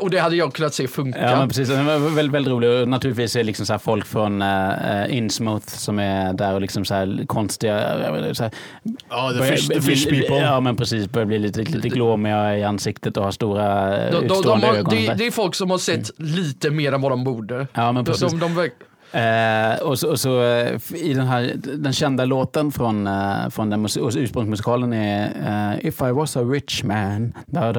[0.00, 1.30] och det hade jag kunnat se funka.
[1.30, 1.68] Ja, men precis.
[1.68, 2.70] Den var väldigt, väldigt rolig.
[2.70, 6.84] Och naturligtvis är liksom så här folk från uh, Innsmouth som är där och liksom
[6.84, 8.34] så här konstiga...
[8.34, 8.50] Så
[9.08, 10.36] Ja, the fish, the fish people.
[10.36, 11.08] Ja, men precis.
[11.08, 14.74] Börjar bli lite, lite glåmiga i ansiktet och har stora de, eh, de, de har,
[14.74, 14.94] ögon.
[14.94, 17.66] det, det är folk som har sett lite mer än vad de borde.
[17.74, 18.32] Ja, men precis.
[18.32, 18.68] de, de,
[19.12, 23.70] Eh, och så, och så eh, i den här den kända låten från, eh, från
[23.70, 25.30] den ursprungsmusikalen är
[25.80, 27.32] eh, If I was a rich man.
[27.54, 27.74] Han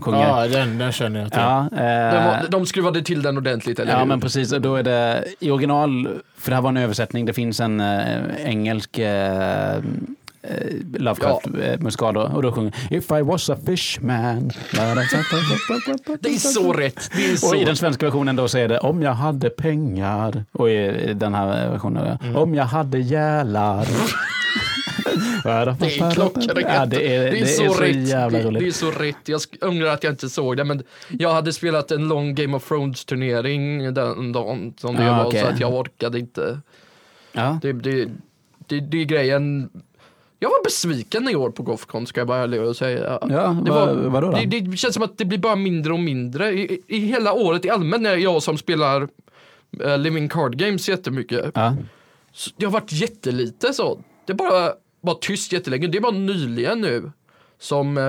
[0.00, 0.28] sjunger.
[0.28, 1.40] Ja, den, den känner jag till.
[1.40, 4.06] Ja, eh, de, de skruvade till den ordentligt, eller Ja, hur?
[4.06, 4.52] men precis.
[4.52, 7.80] Och då är det i original, för det här var en översättning, det finns en
[7.80, 8.98] eh, engelsk
[10.98, 14.50] Lovecraft-musikal då, och då sjunger If I was a fishman.
[14.72, 17.10] Det är så rätt.
[17.16, 19.50] Det är så Och i den svenska versionen då så är det Om jag hade
[19.50, 20.44] pengar.
[20.52, 23.86] Och i den här versionen Om jag hade gälar.
[25.44, 26.52] Det är klockrent.
[26.68, 28.10] Ja, det är, det är så, rätt.
[28.10, 28.60] det, roligt.
[28.60, 29.28] det är så rätt.
[29.28, 32.68] Jag ångrar att jag inte såg det, men jag hade spelat en lång Game of
[32.68, 35.40] Thrones turnering den dagen som det Ja, var, okej.
[35.40, 36.60] så att jag orkade inte.
[37.32, 37.58] Ja.
[37.62, 38.08] Det, det,
[38.66, 39.70] det, det är grejen.
[40.42, 43.18] Jag var besviken i år på Gothcon ska jag bara ärligt och säga.
[43.28, 44.36] Ja, det, vad- vadå då?
[44.46, 46.52] Det, det känns som att det blir bara mindre och mindre.
[46.52, 49.08] I, i hela året i allmänhet när jag som spelar
[49.84, 51.50] eh, Living Card Games jättemycket.
[51.54, 51.76] Ja.
[52.32, 54.00] Så Det har varit jättelite så.
[54.26, 55.86] Det bara var tyst jättelänge.
[55.86, 57.12] Det bara nyligen nu
[57.58, 58.04] som eh,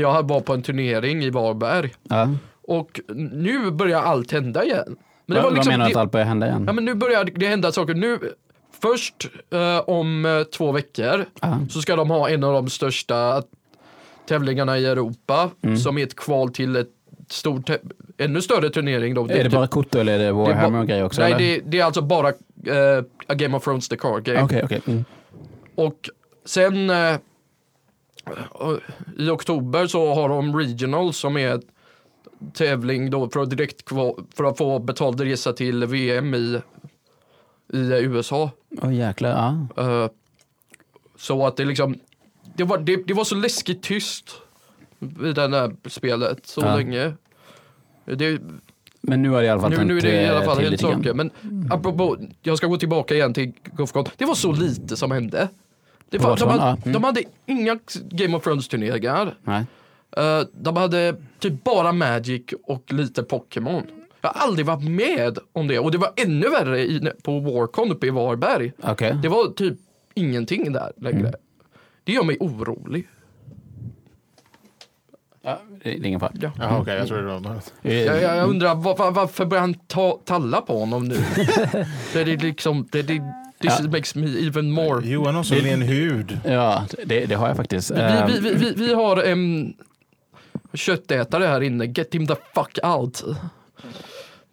[0.00, 1.94] jag var på en turnering i Varberg.
[2.02, 2.28] Ja.
[2.62, 4.96] Och nu börjar allt hända igen.
[5.26, 6.64] Men Vad, vad menar du det, att allt börjar hända igen?
[6.66, 7.94] Ja men nu börjar det hända saker.
[7.94, 8.18] Nu,
[8.92, 11.58] först eh, om eh, två veckor Ja.
[11.70, 13.42] så ska de ha en av de största
[14.28, 15.76] tävlingarna i Europa Mm.
[15.76, 16.88] som är ett kval till ett
[17.28, 17.70] stort,
[18.18, 19.14] ännu större turnering.
[19.14, 19.24] Då.
[19.28, 21.20] Är det bara kort då eller är det Warhammer och grejer också?
[21.20, 24.42] Nej, det, det är alltså bara eh, A Game of Thrones the card game.
[24.42, 24.80] Okej, okej.
[24.86, 25.04] Mm.
[25.74, 26.10] Och
[26.44, 27.16] sen eh,
[29.18, 31.60] i oktober så har de Regional som är
[32.54, 33.88] tävling då för att direkt
[34.34, 36.60] för att få betald resa till VM i,
[37.74, 38.50] i USA.
[38.82, 39.30] Åh jäklar,
[39.76, 39.82] ja.
[39.82, 40.10] Eh,
[41.18, 41.98] så att det liksom,
[42.56, 44.30] det var, det, det var så läskigt tyst
[45.00, 46.76] i det här spelet så Ja.
[46.76, 47.12] länge.
[48.04, 48.40] Det,
[49.00, 50.62] Men nu har det i alla fall nu, nu är det i alla eh, fall
[50.62, 50.78] grann.
[50.78, 51.14] saker.
[51.14, 51.30] Men
[51.70, 54.04] apropå, jag ska gå tillbaka igen till Gothcon.
[54.16, 55.48] Det var så lite som hände.
[56.10, 56.62] Det var, de, hade.
[56.82, 56.92] Mm.
[56.92, 57.78] de hade inga
[58.10, 59.34] Game of Thrones turneringar.
[59.42, 59.64] Nej.
[60.16, 63.82] Eh, de hade typ bara Magic och lite Pokémon.
[64.24, 67.90] Jag har aldrig varit med om det och det var ännu värre i, på Warcon
[67.92, 68.72] uppe i Varberg.
[68.82, 69.18] Okej.
[69.22, 69.78] Det var typ
[70.14, 71.18] ingenting där längre.
[71.28, 71.32] Mm.
[72.04, 73.08] Det gör mig orolig.
[75.42, 76.32] Ja, det är ingen fara.
[76.40, 76.50] Ja.
[76.58, 77.56] Jaha, okej, jag tror det var...
[77.82, 81.14] Eh, Jag, jag, undrar var, var, varför börjar han ta, talla på honom nu?
[82.12, 83.22] det är liksom, det, det,
[83.60, 83.88] This Ja.
[83.90, 85.06] makes me even more.
[85.08, 86.38] Johan har så len hud.
[86.44, 87.90] Ja, det, det har jag faktiskt.
[87.90, 89.74] Vi, Eh, vi, vi, vi, vi har en
[90.74, 93.24] köttätare här inne, get him the fuck out.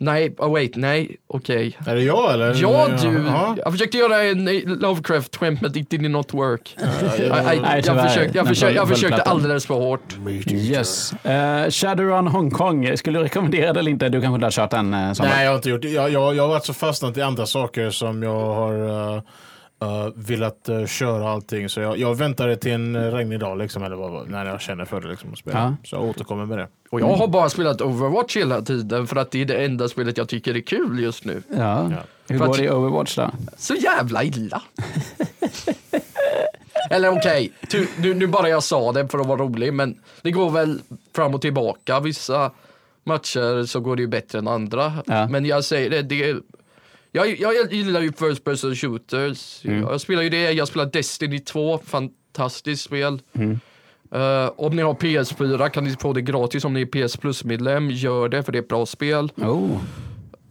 [0.03, 1.77] Nej, oh wait, nej, okej.
[1.87, 2.55] Är det jag eller?
[2.61, 3.55] Ja du, Ja.
[3.63, 6.75] jag försökte göra en eh, Lovecraft-skämt men it did not work.
[6.77, 7.29] I, I,
[7.61, 10.15] Nej, jag, försökte, jag, Den försökte, jag föll- försökte föll alldeles för hårt.
[10.51, 11.13] Yes.
[11.25, 14.09] Uh, Shadowrun Hongkong, skulle du rekommendera det eller inte?
[14.09, 14.93] Du kanske inte har kört den?
[14.93, 15.89] Uh, Nej, jag har inte gjort det.
[15.89, 18.73] Jag, jag, jag har varit så fastnat i andra saker som jag har
[19.15, 19.21] uh,
[19.83, 21.69] uh, velat uh, köra allting.
[21.69, 24.85] Så jag, jag väntar till en uh, regnig dag, liksom, eller vad, när jag känner
[24.85, 25.07] för det.
[25.07, 25.59] Liksom, att spela.
[25.59, 25.75] Ja.
[25.83, 26.67] Så jag återkommer med det.
[26.89, 30.17] Och jag har bara spelat Overwatch hela tiden för att det är det enda spelet
[30.17, 31.43] jag tycker är kul just nu.
[31.49, 31.57] Ja.
[31.57, 31.89] Ja.
[32.27, 33.31] Hur För går att- det i Overwatch då?
[33.57, 34.61] Så jävla illa.
[36.89, 40.31] Eller okej, tu- nu, nu bara jag sa det för att vara rolig, men det
[40.31, 40.81] går väl
[41.15, 41.99] fram och tillbaka.
[41.99, 42.51] Vissa
[43.03, 44.93] matcher så går det ju bättre än andra.
[45.05, 45.27] Ja.
[45.27, 46.35] Men jag säger det, det
[47.11, 49.65] är, jag, jag gillar ju First Person Shooters.
[49.65, 49.81] Mm.
[49.81, 53.21] Jag spelar ju det, jag spelar Destiny 2, fantastiskt spel.
[53.33, 53.59] Mm.
[54.11, 57.91] Eh, om ni har PS4 kan ni få det gratis om ni är PS Plus-medlem.
[57.91, 59.31] Gör det för det är ett bra spel.
[59.37, 59.81] Oh.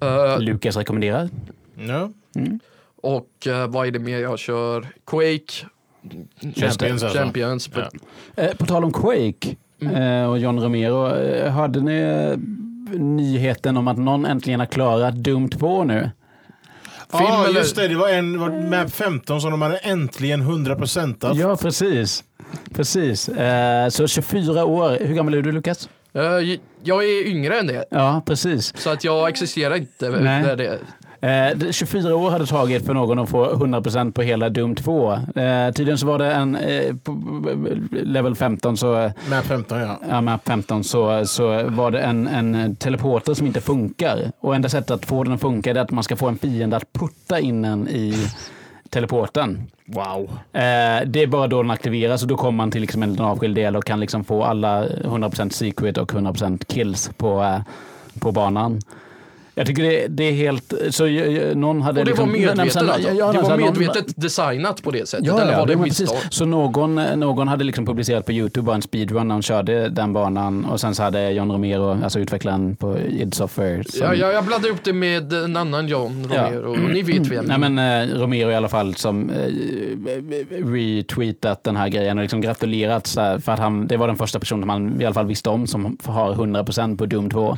[0.01, 1.29] Eh, Lukas rekommenderar.
[1.75, 2.11] Ja.
[3.03, 4.87] och eh, vad är det mer jag kör?
[5.07, 5.67] Quake.
[6.41, 7.19] Champions alltså.
[7.19, 7.71] Champions.
[7.75, 7.91] Ja.
[8.37, 11.09] Eh, på tal om Quake eh, och John Romero,
[11.49, 12.37] hörde ni
[12.99, 16.11] nyheten om att någon äntligen har klarat Doom 2 nu?
[17.13, 17.89] Film Ja, eller- just det.
[17.89, 22.25] Det var en var map 15 som de hade äntligen 100% Ja, precis.
[22.75, 23.29] Precis.
[23.29, 24.99] Eh, så 24 år.
[25.01, 25.89] Hur gammal är du Lukas?
[26.15, 26.23] Eh,
[26.83, 28.73] jag är yngre än det, Ja, precis.
[28.77, 30.09] så att jag existerar inte.
[30.11, 30.43] Nej.
[30.43, 30.79] Där det.
[31.23, 35.13] Eh, det- 24 år hade tagit för någon att få 100% på hela Doom 2.
[35.13, 37.17] Eh, tydligen så var det en eh, på
[37.91, 39.99] level 15 så Map 15 ja.
[40.09, 44.33] ja, map 15 så, så var det en, en teleporter som inte funkar.
[44.41, 46.77] Och enda sättet att få den att funka är att man ska få en fiende
[46.77, 48.15] att putta in den i
[48.89, 49.63] teleporten.
[49.87, 50.31] Wow.
[50.53, 53.55] Eh, det är bara då den aktiveras och då kommer man till liksom en avskild
[53.55, 57.61] del och kan liksom få alla 100% secret och 100% kills på, eh,
[58.21, 58.81] på banan.
[59.61, 60.73] Jag tycker det, det är helt...
[60.91, 63.09] Så eh, eh, någon hade Och det liksom, var medvetet men alltså?
[63.09, 65.27] ja, ja, det var här, någon- medvetet designat på det sättet?
[65.27, 66.09] Ja, eller ja, var det ja, misstag?
[66.09, 66.33] precis.
[66.35, 70.13] Så någon, någon hade liksom publicerat på YouTube bara en speedrun när han körde den
[70.13, 73.85] banan och sen så hade John Romero, alltså utvecklaren på id Software.
[73.85, 76.43] som- Ja, jag, jag blandade ihop det med en annan John Ja.
[76.53, 76.71] Romero.
[76.85, 77.45] Och ni vet vem.
[77.45, 77.79] Nej men
[78.11, 79.37] eh, Romero i alla fall som eh,
[80.65, 84.39] retweetat den här grejen och liksom gratulerat här, för att han, det var den första
[84.39, 87.57] personen man i alla fall visste om som har 100% på Doom 2.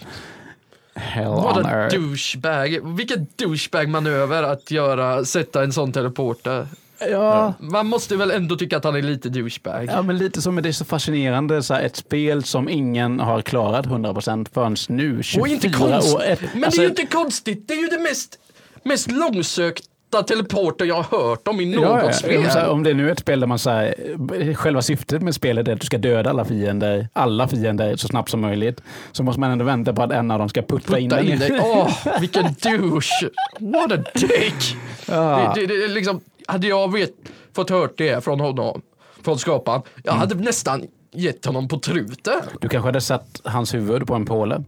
[0.95, 1.97] Hell Vad on en earth.
[1.97, 2.97] douchebag.
[2.97, 6.67] Vilken douchebag-manöver att göra, sätta en sån teleporter.
[7.11, 9.85] Ja, Man måste väl ändå tycka att han är lite douchebag.
[9.93, 13.43] ja, men lite som det är så fascinerande, så här, ett spel som ingen har
[13.43, 16.15] klarat 100% förrän nu, 24 Och inte konst...
[16.15, 16.23] år.
[16.25, 17.69] Ett- Men alltså, det är ju inte konstigt.
[17.69, 18.39] Det är ju det mest,
[18.83, 19.87] mest långsökta
[20.23, 22.13] teleporter jag har hört om i något Ja, ja.
[22.13, 22.43] spel.
[22.43, 25.73] Här, om det nu är ett spel där man säger själva syftet med spelet är
[25.73, 29.51] att du ska döda alla fiender, alla fiender så snabbt som möjligt, så måste man
[29.51, 31.33] ändå vänta på att en av dem ska putta, in Putta den.
[31.33, 31.61] in dig.
[31.63, 33.31] Åh, vilken douche.
[33.61, 34.77] What a dick.
[35.09, 35.53] Ja.
[35.55, 37.11] Det, det, det, liksom, hade jag vet,
[37.57, 38.83] fått hört det från honom,
[39.25, 42.41] från skaparen, jag hade nästan gett honom på truten.
[42.61, 44.65] Du kanske hade satt hans huvud på en påle?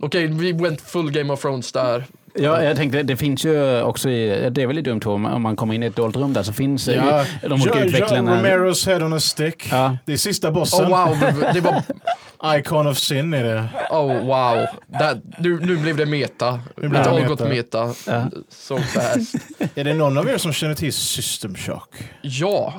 [0.00, 2.04] Okej, vi went full Game of Thrones där.
[2.38, 5.56] Ja, jag tänkte, det finns ju också i, det är väl i 2, om man
[5.56, 6.94] kommer in i ett dolt rum där så finns Ja,
[7.42, 8.36] ja, de olika John, John utvecklarna.
[8.38, 9.68] Romeros head on a stick.
[9.70, 9.96] Ja.
[10.04, 10.84] Det är sista bossen.
[10.86, 11.82] Oh wow, det var,
[12.58, 13.68] Icon of sin är det.
[13.90, 14.66] oh wow.
[14.98, 16.60] That, nu, nu blev det meta.
[16.76, 17.26] blev det meta.
[17.28, 17.94] gått meta.
[18.06, 18.24] Ja.
[18.48, 19.34] So fast.
[19.74, 21.94] Är det någon av er som känner till System Shock?
[22.22, 22.74] Ja,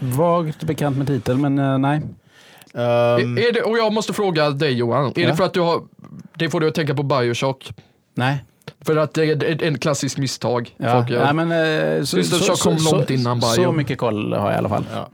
[0.00, 2.00] Vagt bekant med titel, men eh, nej.
[2.74, 5.28] Um, är det, och jag måste fråga dig Johan, är Ja.
[5.28, 5.80] det för att du har,
[6.38, 7.72] det får du att tänka på Bioshock?
[8.14, 8.44] Nej.
[8.84, 11.32] För att det är ett- en klassisk misstag Ja, folk gör.
[11.32, 11.52] nej men,
[11.98, 13.64] eh, så, System Shock kom långt innan så, Bio.
[13.64, 14.84] så mycket koll har jag i alla fall.
[14.92, 15.08] ja.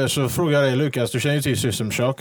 [0.00, 2.20] Uh, så frågar jag dig Lukas, du känner ju till System Shock.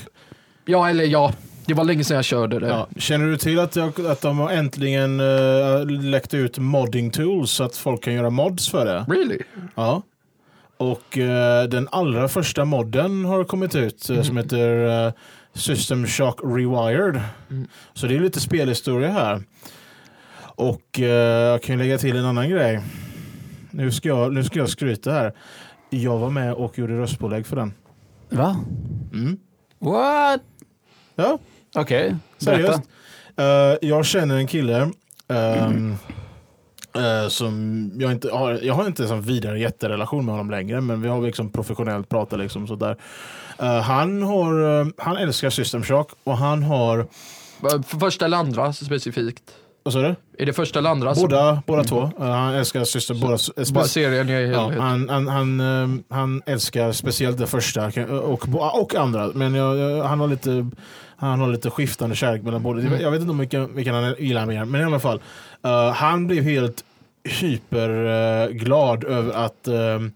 [0.65, 1.33] Ja, eller ja,
[1.65, 2.67] det var länge sedan jag körde det.
[2.67, 2.87] Ja.
[2.97, 7.63] Känner du till att, jag, att de har äntligen uh, läckt ut modding tools så
[7.63, 9.05] att folk kan göra mods för det?
[9.13, 9.39] Really?
[9.75, 10.01] Ja.
[10.77, 15.13] Och eh, den allra första modden har kommit ut eh, som heter
[15.53, 17.21] System Shock Rewired.
[17.49, 17.67] Mm.
[17.93, 19.41] Så det är lite spelhistoria här.
[20.61, 21.05] Och eh,
[21.51, 22.81] jag kan ju lägga till en annan grej.
[23.71, 25.33] Nu ska, jag, nu ska jag skryta här.
[25.89, 27.73] Jag var med och gjorde röstpålägg för den.
[28.29, 28.55] Va?
[29.13, 29.37] Mm.
[29.79, 30.41] What?
[31.15, 31.39] Ja,
[31.75, 32.61] Okej, berätta.
[32.61, 32.81] seriöst.
[33.37, 34.91] Eh, jag känner en kille
[35.27, 35.95] ehm,
[36.95, 41.01] eh, som jag inte har, jag har inte en vidare jätterelation med honom längre, men
[41.01, 42.97] vi har liksom professionellt pratat liksom sådär.
[43.59, 47.07] Eh, han, har, han älskar System Shock och han har,
[47.59, 49.43] För första eller andra specifikt?
[49.83, 50.15] Vad sa du?
[50.37, 51.13] Är det första eller andra?
[51.13, 52.01] Båda, båda två.
[52.01, 53.37] Uh, han älskar system, båda.
[53.73, 54.81] Bara serien i Ja, helhet.
[54.81, 58.47] han, han, han, ehm, han älskar speciellt det första och,
[58.81, 59.27] och andra.
[59.33, 60.69] Men jag, jag, han har lite
[61.15, 62.81] han har lite skiftande kärlek mellan båda.
[62.81, 63.01] Mm.
[63.01, 64.65] Jag vet inte om vilken, vilken han gillar mer.
[64.65, 65.21] Men i alla fall.
[65.63, 66.83] eh, han blev helt
[67.23, 70.11] hyperglad över att ehm,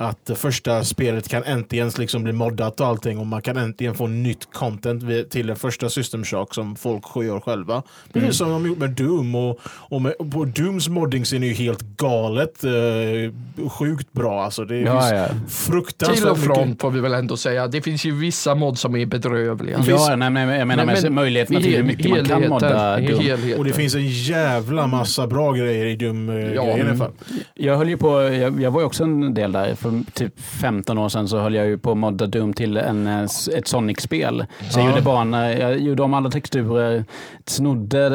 [0.00, 3.94] att det första spelet kan äntligen liksom bli moddat och allting och man kan äntligen
[3.94, 7.82] få nytt content till det första System Shock som folk gör själva.
[8.12, 8.32] Precis Mm.
[8.32, 11.80] som de gjort med Doom och, och, med, och på Dooms modding är ju helt
[11.82, 14.64] galet eh, sjukt bra alltså.
[14.64, 15.26] Det är Ja, ja.
[15.48, 16.80] fruktansvärt Till och från mycket.
[16.82, 17.68] får vi väl ändå säga.
[17.68, 19.80] Det finns ju vissa mod som är bedrövliga.
[19.86, 23.06] Ja, nej, men jag menar med möjligheterna till hur mycket man kan modda Doom.
[23.20, 23.58] helheten.
[23.58, 26.96] Och det finns en jävla massa bra grejer i Doom eh, Ja, grejen i alla
[26.98, 27.12] fall.
[27.54, 30.98] Jag höll ju på, jag, jag var ju också en del där, för typ 15
[30.98, 33.22] år sedan så höll jag ju på att modda Doom till en, eh,
[33.56, 34.46] ett Sonic-spel.
[34.70, 34.90] Så jag Ja.
[34.90, 37.04] gjorde banor, jag gjorde om alla texturer,
[37.46, 38.06] snodde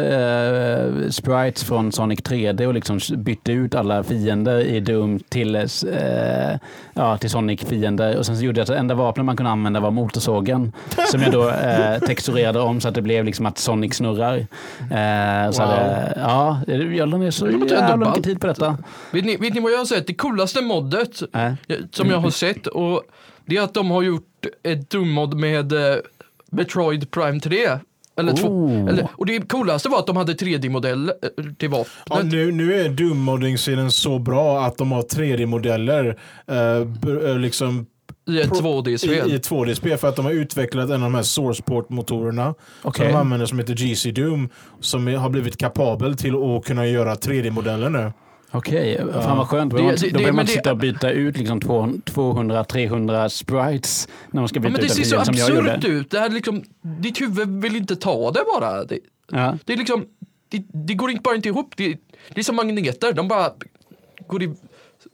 [1.06, 5.64] eh, sprites från Sonic 3D och liksom bytte ut alla fiender i Doom till, eh,
[6.94, 8.18] ja, till Sonic-fiender.
[8.18, 10.72] Och sen så gjorde jag att det enda vapnet man kunde använda var motorsågen.
[11.12, 14.36] som jag då eh, texturerade om så att det blev liksom att Sonic snurrar.
[14.38, 15.72] Eh, så Wow.
[15.72, 18.78] hade, ja, jag la ner så jävla mycket tid på detta.
[19.12, 20.08] Vet ni, vet ni vad jag har sett?
[20.08, 21.56] Det coolaste moddet Nej.
[21.92, 23.04] Som jag har sett och
[23.46, 25.96] det är att de har gjort ett Doom-mod med eh,
[26.52, 27.58] Metroid Prime 3.
[28.18, 28.90] Eller två, Oh.
[28.90, 31.94] eller, och det coolaste var att de hade 3D-modell eh, till vapnet.
[32.10, 37.86] Ja, nu, nu är Doom-modding-serien så bra att de har 3D-modeller eh, eh, liksom
[38.28, 38.58] I ett pro-
[38.90, 39.32] i, 2D-spel.
[39.32, 43.06] i ett 2D-spel för att de har utvecklat en av de här sourceport-motorerna Okej.
[43.06, 44.50] som de använder som heter GC Doom
[44.80, 48.12] som har blivit kapabel till att kunna göra 3D-modeller nu.
[48.58, 49.72] Okej, fan vad skönt.
[49.72, 51.10] Då Det- behöver man- det- då behöver det- man men inte det- sitta och byta
[51.12, 51.60] ut liksom
[52.06, 55.36] 200-300 sprites när man ska Ja, byta men det ut ser en så fiende som
[55.56, 55.74] jag gjorde.
[55.76, 56.12] absurt ut.
[56.12, 58.84] Det här liksom, ditt huvud vill inte ta det bara.
[58.84, 59.00] Det,
[59.32, 59.58] Ja.
[59.66, 60.06] det är liksom,
[60.50, 61.74] det, det går inte, bara inte ihop.
[61.78, 61.98] Det,
[62.34, 63.50] det är som magneter, de bara
[64.28, 64.54] går i,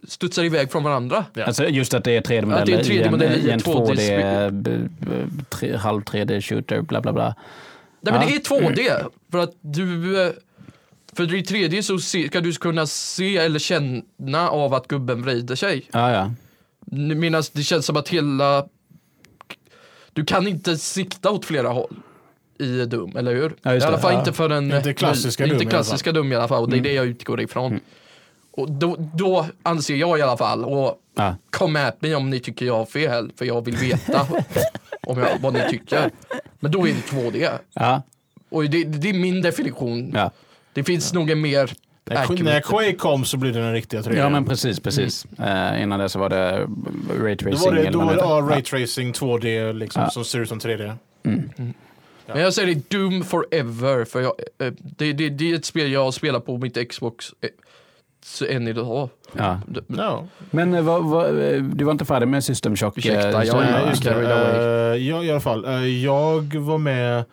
[0.08, 1.26] studsar iväg från varandra.
[1.46, 3.94] Alltså just att det är Att det 3D-modeller är 3D-modeller i en, i en 2D,
[3.96, 7.36] 2D b- b- tre, halv 3D-shooter, bla bla bla.
[8.02, 8.28] Nej men Ja.
[8.28, 9.06] det är 2D.
[9.32, 10.32] För att du, eh,
[11.14, 15.56] för i 3D så se, ska du kunna se eller känna av att gubben vrider
[15.56, 15.90] sig.
[15.92, 16.32] Ja, ja.
[17.16, 18.68] Medan det känns som att hela,
[20.14, 21.96] du kan inte sikta åt flera håll
[22.60, 23.56] i Doom, eller hur?
[23.62, 24.20] Ja, I alla fall Ja.
[24.20, 25.84] inte för en Inte klassiska inte Doom i alla fall.
[25.84, 26.64] klassiska Doom i alla fall.
[26.64, 27.80] Och det är det jag utgår ifrån.
[28.52, 31.36] Och då, då anser jag i alla fall, och ja.
[31.50, 34.28] kom at me om ni tycker jag har fel, för jag vill veta
[35.08, 36.12] om jag, vad ni tycker.
[36.60, 37.50] Men då är det 2D.
[37.74, 38.02] ja,
[38.50, 40.12] Och det, det är min definition.
[40.16, 40.32] ja.
[40.74, 41.72] Det finns nog en mer
[42.06, 42.44] När, accurate.
[42.44, 44.18] när Quake kom så blev det den riktiga 3D.
[44.18, 45.26] ja men precis, precis.
[45.40, 46.52] Eh, innan det så var det
[47.20, 50.10] Ray då var det, då var det ja, Ray Tracing 2D liksom, Ja.
[50.10, 50.94] som ser ut som 3D.
[52.34, 55.92] Men jag säger det Doom Forever, för jag, eh, det, det, det är ett spel
[55.92, 57.26] jag spelar på mitt Xbox
[58.26, 59.10] så än idag.
[59.38, 59.60] Ja.
[59.88, 60.28] No.
[60.52, 62.98] Men vad, eh, du var inte färdig med System Shock?
[62.98, 63.90] Ursäkta, jag historien, är- va?
[63.90, 64.10] just det.
[64.10, 64.98] carried away.
[65.00, 65.66] Eh, ja, i alla fall.
[66.02, 67.24] Jag var med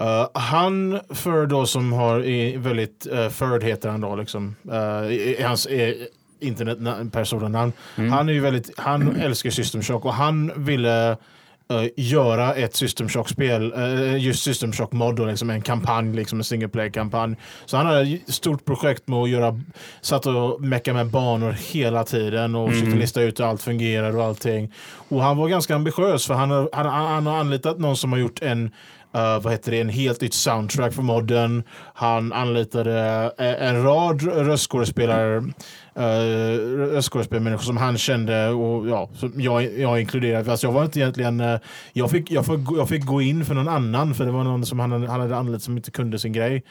[0.00, 4.56] eh, han för då som har är väldigt uh, Ferd heter han då liksom.
[4.72, 5.92] Uh, i, i hans uh,
[6.40, 7.72] internet personnamn.
[7.96, 8.12] Mm.
[8.12, 13.08] Han är ju väldigt, han älskar System Shock och han ville eh, göra ett System
[13.08, 17.36] Shock-spel, eh, just System Shock mod och liksom en kampanj, liksom en single play-kampanj.
[17.66, 19.60] Så han hade ett stort projekt med att göra,
[20.00, 24.24] satt och mecka med banor hela tiden och försökte lista ut hur allt fungerar och
[24.24, 24.72] allting.
[25.08, 28.18] Och han var ganska ambitiös för han har, han, han har anlitat någon som har
[28.18, 28.70] gjort en
[29.16, 31.62] Uh, vad heter det, en helt nytt soundtrack för modden.
[31.94, 39.78] Han anlitade eh, en rad röstskådespelare, uh, röstskådespelarmänniskor som han kände och ja, som jag,
[39.78, 40.50] jag inkluderade.
[40.50, 41.58] Alltså jag var inte egentligen, eh,
[41.92, 44.66] jag, fick, jag, fick, jag fick gå in för någon annan för det var någon
[44.66, 46.62] som han, han hade anlitat som inte kunde sin grej.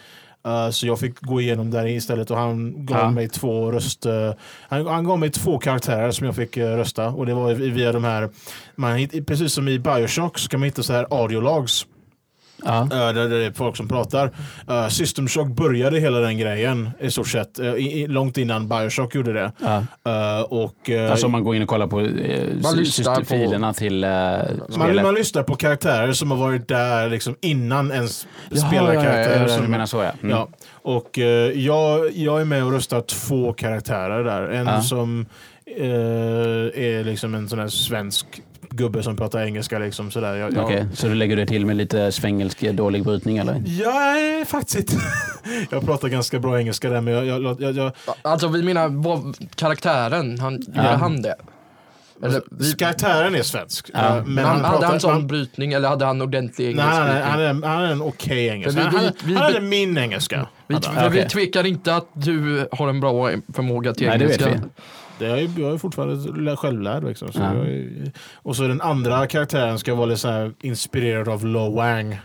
[0.48, 3.12] Uh, så jag fick gå igenom där istället och han gav Ja.
[3.12, 4.06] mig två röst...
[4.06, 4.34] eh,
[4.70, 7.92] han, han gav mig två karaktärer som jag fick eh, rösta och det var via
[7.92, 8.30] de här...
[8.76, 11.86] Man, precis som i Bioshock så kan man hitta så här audiologs.
[12.66, 12.82] Ja.
[12.84, 14.32] Uh, där det är folk som pratar.
[14.70, 17.60] Uh, System Shock började hela den grejen i stort sett.
[17.60, 19.52] i, långt innan Bioshock gjorde det.
[19.62, 19.84] Ja.
[20.50, 22.08] Och, Alltså om man går in och kollar på eh,
[22.64, 25.04] Man sy- lyssnar på- filerna till eh, man, spelet.
[25.04, 29.30] man lyssnar på karaktärer som har varit där liksom innan ens Jaha, spelarkaraktärer.
[29.36, 30.12] ja, ja, ja, som- menar så ja.
[30.22, 30.30] Mm.
[30.30, 34.48] Ja, och eh, jag, jag är med och röstar två karaktärer där.
[34.50, 34.82] En Ja.
[34.82, 35.26] som
[35.78, 35.86] eh,
[36.84, 38.26] är liksom en sån här svensk
[38.76, 39.80] gubbe som pratar engelska.
[39.80, 40.36] Liksom, sådär.
[40.36, 43.62] Jag, jag, Okej, så du lägger det till med lite svengelsk eh, dålig brytning eller?
[43.66, 44.96] Jag är faktiskt inte...
[45.70, 47.26] jag pratar ganska bra engelska där, men jag...
[47.44, 50.84] jag, jag, jag Alltså vi menar karaktären, han, Ja.
[50.84, 51.36] gör han det?
[52.24, 53.90] Eller, vi, Karaktären är svensk.
[53.94, 54.18] Ja.
[54.18, 56.98] eh, men han, hade pratar- han sån han- brytning eller hade han ordentlig engelsk Nej,
[56.98, 57.64] han är, brytning?
[57.64, 58.82] han är, han är en okej engelska.
[58.82, 60.48] För vi- Han, vi- vi- han hade min engelska.
[60.68, 61.12] Vi, hade han.
[61.12, 64.70] vi tvekar inte att du har en bra förmåga till Nej, det vet engelska.
[65.24, 65.48] Vi.
[65.48, 67.04] Det är, jag är fortfarande självlärd.
[67.04, 67.56] Liksom, så Ja.
[67.56, 72.20] jag är, och så den andra karaktären ska vara lite så inspirerad av Lo Wang.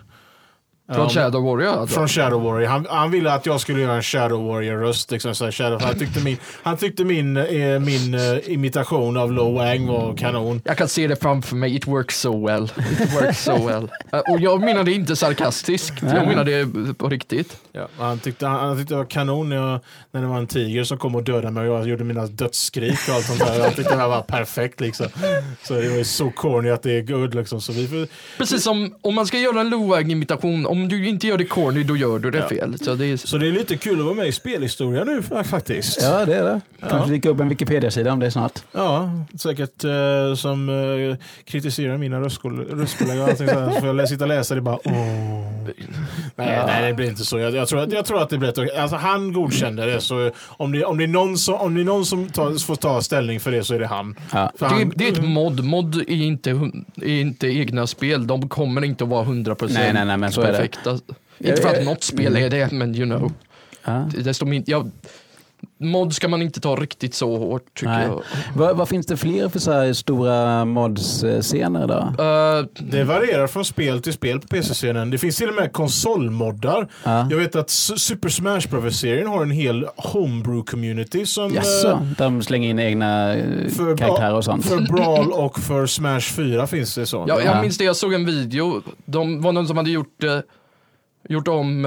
[0.95, 1.95] Från Shadow Warrior alltså.
[1.95, 2.68] Från Shadow Warrior.
[2.68, 5.11] Han, han ville att jag skulle göra en Shadow Warrior-röst.
[5.11, 9.32] Liksom, så här, Shadow, han tyckte min, han tyckte min, eh, min eh, imitation av
[9.32, 10.61] Lo Wang var kanon.
[10.64, 12.64] Jag kan se det framför mig, it works so well.
[12.64, 13.89] It works so well.
[14.12, 17.57] Eh, Och jag menar det inte sarkastiskt, jag menar det på riktigt.
[17.72, 17.89] Ja.
[17.99, 19.80] Han, tyckte, han, han tyckte det var kanon när, jag,
[20.11, 22.99] när det var en tiger som kom och dödade mig och jag gjorde mina dödsskrik
[23.09, 23.59] och allt sånt där.
[23.59, 25.07] Jag tyckte det här var perfekt liksom.
[25.62, 27.61] Så det var ju så corny att det är good liksom.
[27.61, 28.07] Så vi
[28.39, 31.96] Precis som om man ska göra en Loag-imitation, om du inte gör det corny då
[31.96, 32.48] gör du det Ja.
[32.48, 32.78] fel.
[32.78, 35.42] Så det är, så det är lite kul att vara med i spelhistoria nu fa-
[35.44, 35.98] faktiskt.
[36.02, 36.60] Ja, det är det.
[36.80, 36.86] Ja.
[36.90, 38.52] Kanske dyka upp en Wikipedia-sida om det snart.
[38.72, 43.70] Ja, säkert eh, som eh, kritiserar mina röstkollegor och allting sådär.
[43.74, 45.48] Så får jag sitta och läsa det bara åh.
[46.36, 46.66] Nej, Ja.
[46.66, 47.38] nej, det blir inte så.
[47.38, 50.30] Jag, jag, tror, att, jag tror att det blir ett, alltså, Han godkände det, så
[50.46, 53.02] om det, om det är någon som, om det är någon som tar, får ta
[53.02, 54.16] ställning för det så är det han.
[54.32, 54.52] Ja.
[54.58, 56.50] För det, han är, det är ett mod, mod är inte,
[56.96, 60.40] är inte egna spel, de kommer inte att vara 100% Nej, nej, nej, men så
[60.40, 60.58] är det.
[60.68, 61.14] Perfekta.
[61.38, 63.32] Inte för att jag- något spel är det, men you know.
[63.84, 64.10] Ja.
[64.18, 64.86] Desto min, ja,
[65.80, 68.06] mod ska man inte ta riktigt så hårt tycker Nej.
[68.06, 68.22] jag.
[68.54, 72.22] Vad, vad finns det fler för så här stora mods-scener då?
[72.24, 75.11] Eh, Det varierar från spel till spel på PC-scenen.
[75.11, 76.88] Det finns till och med konsolmoddar.
[77.04, 77.26] Ja.
[77.30, 81.54] Jag vet att Super Smash Bros-serien har en hel homebrew-community som...
[81.54, 84.66] Jaså, de slänger in egna eh, för, karaktärer och sånt?
[84.66, 87.28] För Brawl och för Smash 4 finns det sånt.
[87.28, 87.62] Ja, jag Ja.
[87.62, 88.82] minns det, jag såg en video.
[89.04, 90.24] De var någon som hade gjort,
[91.28, 91.84] gjort om,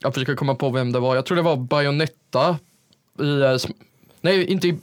[0.00, 2.56] jag försöker komma på vem det var, jag tror det var Bayonetta
[3.20, 3.56] i, eh,
[4.20, 4.78] nej inte i,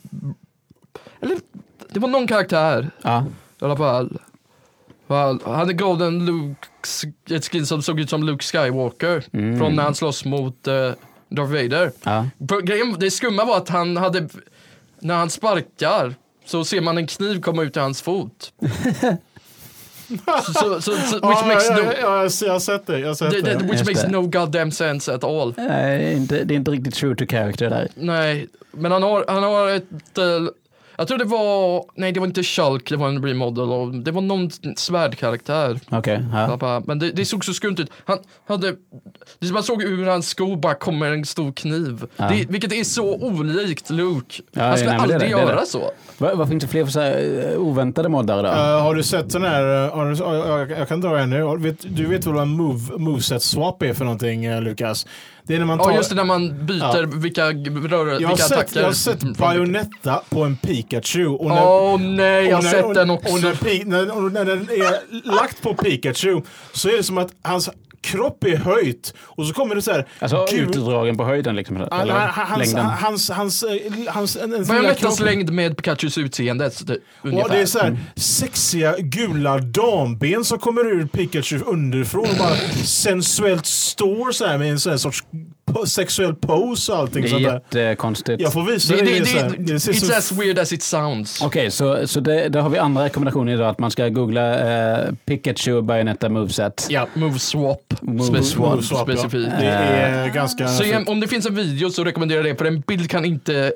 [1.21, 1.37] eller
[1.89, 3.25] det var någon karaktär Ja.
[3.61, 4.19] i alla fall.
[5.07, 6.67] Han hade Golden Luke,
[7.35, 9.59] ett skin som såg ut som Luke Skywalker Mm.
[9.59, 10.91] från när han slåss mot uh,
[11.29, 11.91] Darth Vader.
[12.03, 12.27] Ja.
[12.63, 14.29] Grejen, det skumma var att han hade,
[14.99, 16.15] när han sparkar
[16.45, 18.53] så ser man en kniv komma ut i hans fot.
[20.45, 22.99] så, så, så, which Ja, makes no, ja, ja, jag ser- jag har sett det.
[22.99, 24.07] Jag har sett det, det, which makes det.
[24.11, 25.53] no goddamn sense at all.
[25.57, 27.87] Nej, inte, det är inte riktigt true to character där.
[27.95, 30.25] Nej, men han har, han har ett, eh,
[30.97, 34.11] jag tror det var, nej det var inte Shulk, det var en remodel och det
[34.11, 35.79] var någon svärdkaraktär.
[35.91, 36.49] Okej, ja.
[36.49, 37.91] Jag bara, Men det, det såg så skumt ut.
[38.05, 38.17] Han
[38.47, 38.75] hade,
[39.53, 42.05] man såg ur hans sko bara kommer en stor kniv.
[42.15, 42.29] Ja.
[42.29, 44.41] Det, vilket är så olikt Luke.
[44.51, 45.91] Ja, han skulle nej, aldrig det, göra så.
[46.17, 48.49] Vad, vad finns det fler för så här, eh, oväntade moddar då?
[48.49, 51.29] Eh, har du sett den här, eh, har du, ja, jag, jag kan dra en
[51.29, 51.75] nu.
[51.83, 55.07] Du vet väl vad en move, moveset swap är för någonting Lukas?
[55.47, 55.91] Det är när man tar...
[55.91, 57.05] Ja just det när man byter Ja.
[57.15, 58.79] vilka rörelser, jag, vilka sett, attacker.
[58.79, 61.27] jag har sett Bayonetta på en Pikachu.
[61.27, 63.33] Åh nej, jag har sett den också.
[63.33, 66.41] Och när, när, när den är lagt på Pikachu
[66.73, 67.69] så är det som att hans
[68.05, 70.05] kropp är höjt och så kommer det så här...
[70.19, 71.75] Alltså gul- utdragen på höjden liksom?
[71.75, 72.85] Han, Eller han, hans, längden?
[72.85, 73.69] hans, hans, eh,
[74.07, 76.71] hans, en Bayonettas kropp- längd med Pikachus utseende.
[76.83, 76.99] det- Och
[77.29, 77.49] Ungefär.
[77.49, 83.65] det är så här sexiga gula damben som kommer ur Pikachu underifrån och bara sensuellt
[83.65, 85.23] står så här med en sån här sorts
[85.87, 87.53] sexuell pose och allting Det är där.
[87.53, 88.41] jättekonstigt.
[88.41, 91.41] Jag får visa det, dig det, det, det, it's så as weird as it sounds.
[91.41, 93.69] Okej, så, så det, då har vi andra rekommendationer idag.
[93.69, 94.59] Att man ska googla
[94.99, 96.87] eh, Pikachu Bayonetta moveset.
[96.89, 97.07] Ja.
[97.13, 99.15] Move swap, Move spec- swap, Move swap, ja.
[99.17, 99.51] specifikt.
[99.59, 100.67] Det är ganska...
[100.67, 103.25] Så igen, om det finns en video så rekommenderar jag det, för en bild kan
[103.25, 103.73] inte,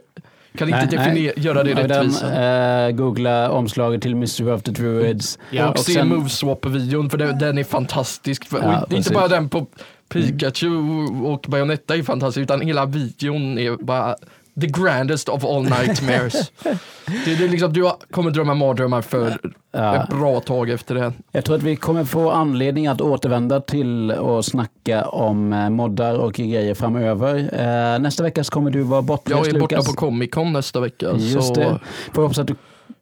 [0.57, 2.85] kan inte definiera, göra det rättvisa.
[2.87, 5.39] eh, googla omslaget till Mystery of the Druids.
[5.51, 8.45] Ja, och, se sen- Move swap-videon, för den, den är fantastisk.
[8.45, 9.11] För, Ja, och inte precis.
[9.13, 9.67] bara den på
[10.09, 10.69] Pikachu
[11.25, 14.15] och Bayonetta är fantastisk, utan hela videon är bara
[14.61, 16.51] the grandest of all nightmares.
[17.25, 19.37] det, det är liksom, du kommer drömma mardrömmar för
[19.71, 20.03] Ja.
[20.03, 21.13] ett bra tag efter det.
[21.31, 26.15] Jag tror att vi kommer få anledning att återvända till och snacka om eh, moddar
[26.15, 27.35] och grejer framöver.
[27.37, 29.87] Eh, nästa vecka så kommer du vara bortrest Jag är borta Lukas.
[29.87, 31.11] på Comic Con nästa vecka.
[31.17, 31.79] Just så det.
[32.13, 32.55] Får hoppas att du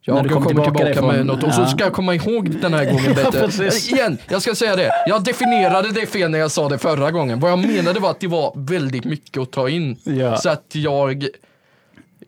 [0.10, 1.68] Jag när du kommer kommer tillbaka, tillbaka med något och så Ja.
[1.68, 3.40] ska jag komma ihåg den här gången bättre.
[3.42, 3.92] precis.
[3.92, 4.92] Igen, jag ska säga det.
[5.08, 7.40] Jag definierade det fel när jag sa det förra gången.
[7.40, 9.98] Vad jag menade var att det var väldigt mycket att ta in.
[10.04, 10.38] Ja.
[10.38, 11.28] Så att jag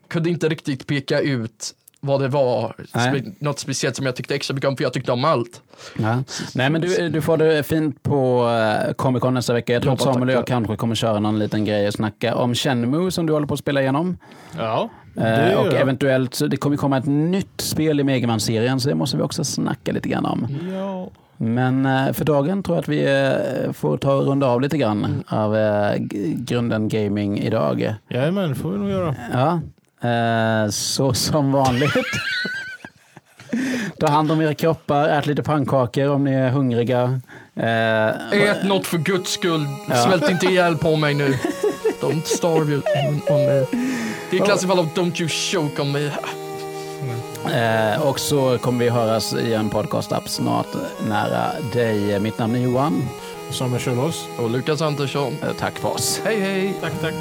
[0.07, 1.71] kunde inte riktigt peka ut
[2.01, 3.35] vad det var, Nej.
[3.39, 5.61] något speciellt som jag tyckte extra mycket om, för jag tyckte om allt.
[5.99, 6.23] Ja.
[6.55, 8.45] Nej men du, du får det fint på
[8.87, 9.73] uh, Comic Con nästa vecka.
[9.73, 12.55] Jag tror att Samuel och jag kanske kommer köra någon liten grej och snacka om
[12.55, 14.17] Shenmue som du håller på att spela igenom.
[14.57, 18.95] Ja, Eh, det och eventuellt det kommer komma ett nytt spel i Megaman-serien så det
[18.95, 20.47] måste vi också snacka lite grann om.
[20.73, 21.09] Ja.
[21.37, 23.03] Men eh, för dagen tror jag att vi
[23.65, 27.93] eh, får ta och runda av lite grann av eh, g- grunden gaming idag.
[28.09, 29.15] Jajamän, får vi nog göra.
[29.33, 29.59] Ja,
[30.03, 31.93] eh, så som vanligt.
[33.99, 37.21] Ta hand om era kroppar, ät lite pannkakor om ni är hungriga.
[37.55, 39.65] Eh, ät något för guds skull.
[39.89, 39.95] Ja.
[39.95, 41.33] Svält inte ihjäl på mig nu.
[42.01, 42.81] Don't starve you
[43.29, 43.65] on me.
[44.31, 46.11] Det är klassiskt fall av Don't you choke on me.
[47.53, 50.67] Eh, och så kommer vi höras i en podcast-app snart
[51.07, 52.19] nära dig.
[52.19, 53.09] Mitt namn är Johan.
[53.51, 54.25] Samuel Kjellås.
[54.37, 55.33] Och Lukas Andersson.
[55.43, 56.21] Eh, tack för oss.
[56.25, 56.73] Hej hej.
[56.81, 57.13] Tack, tack.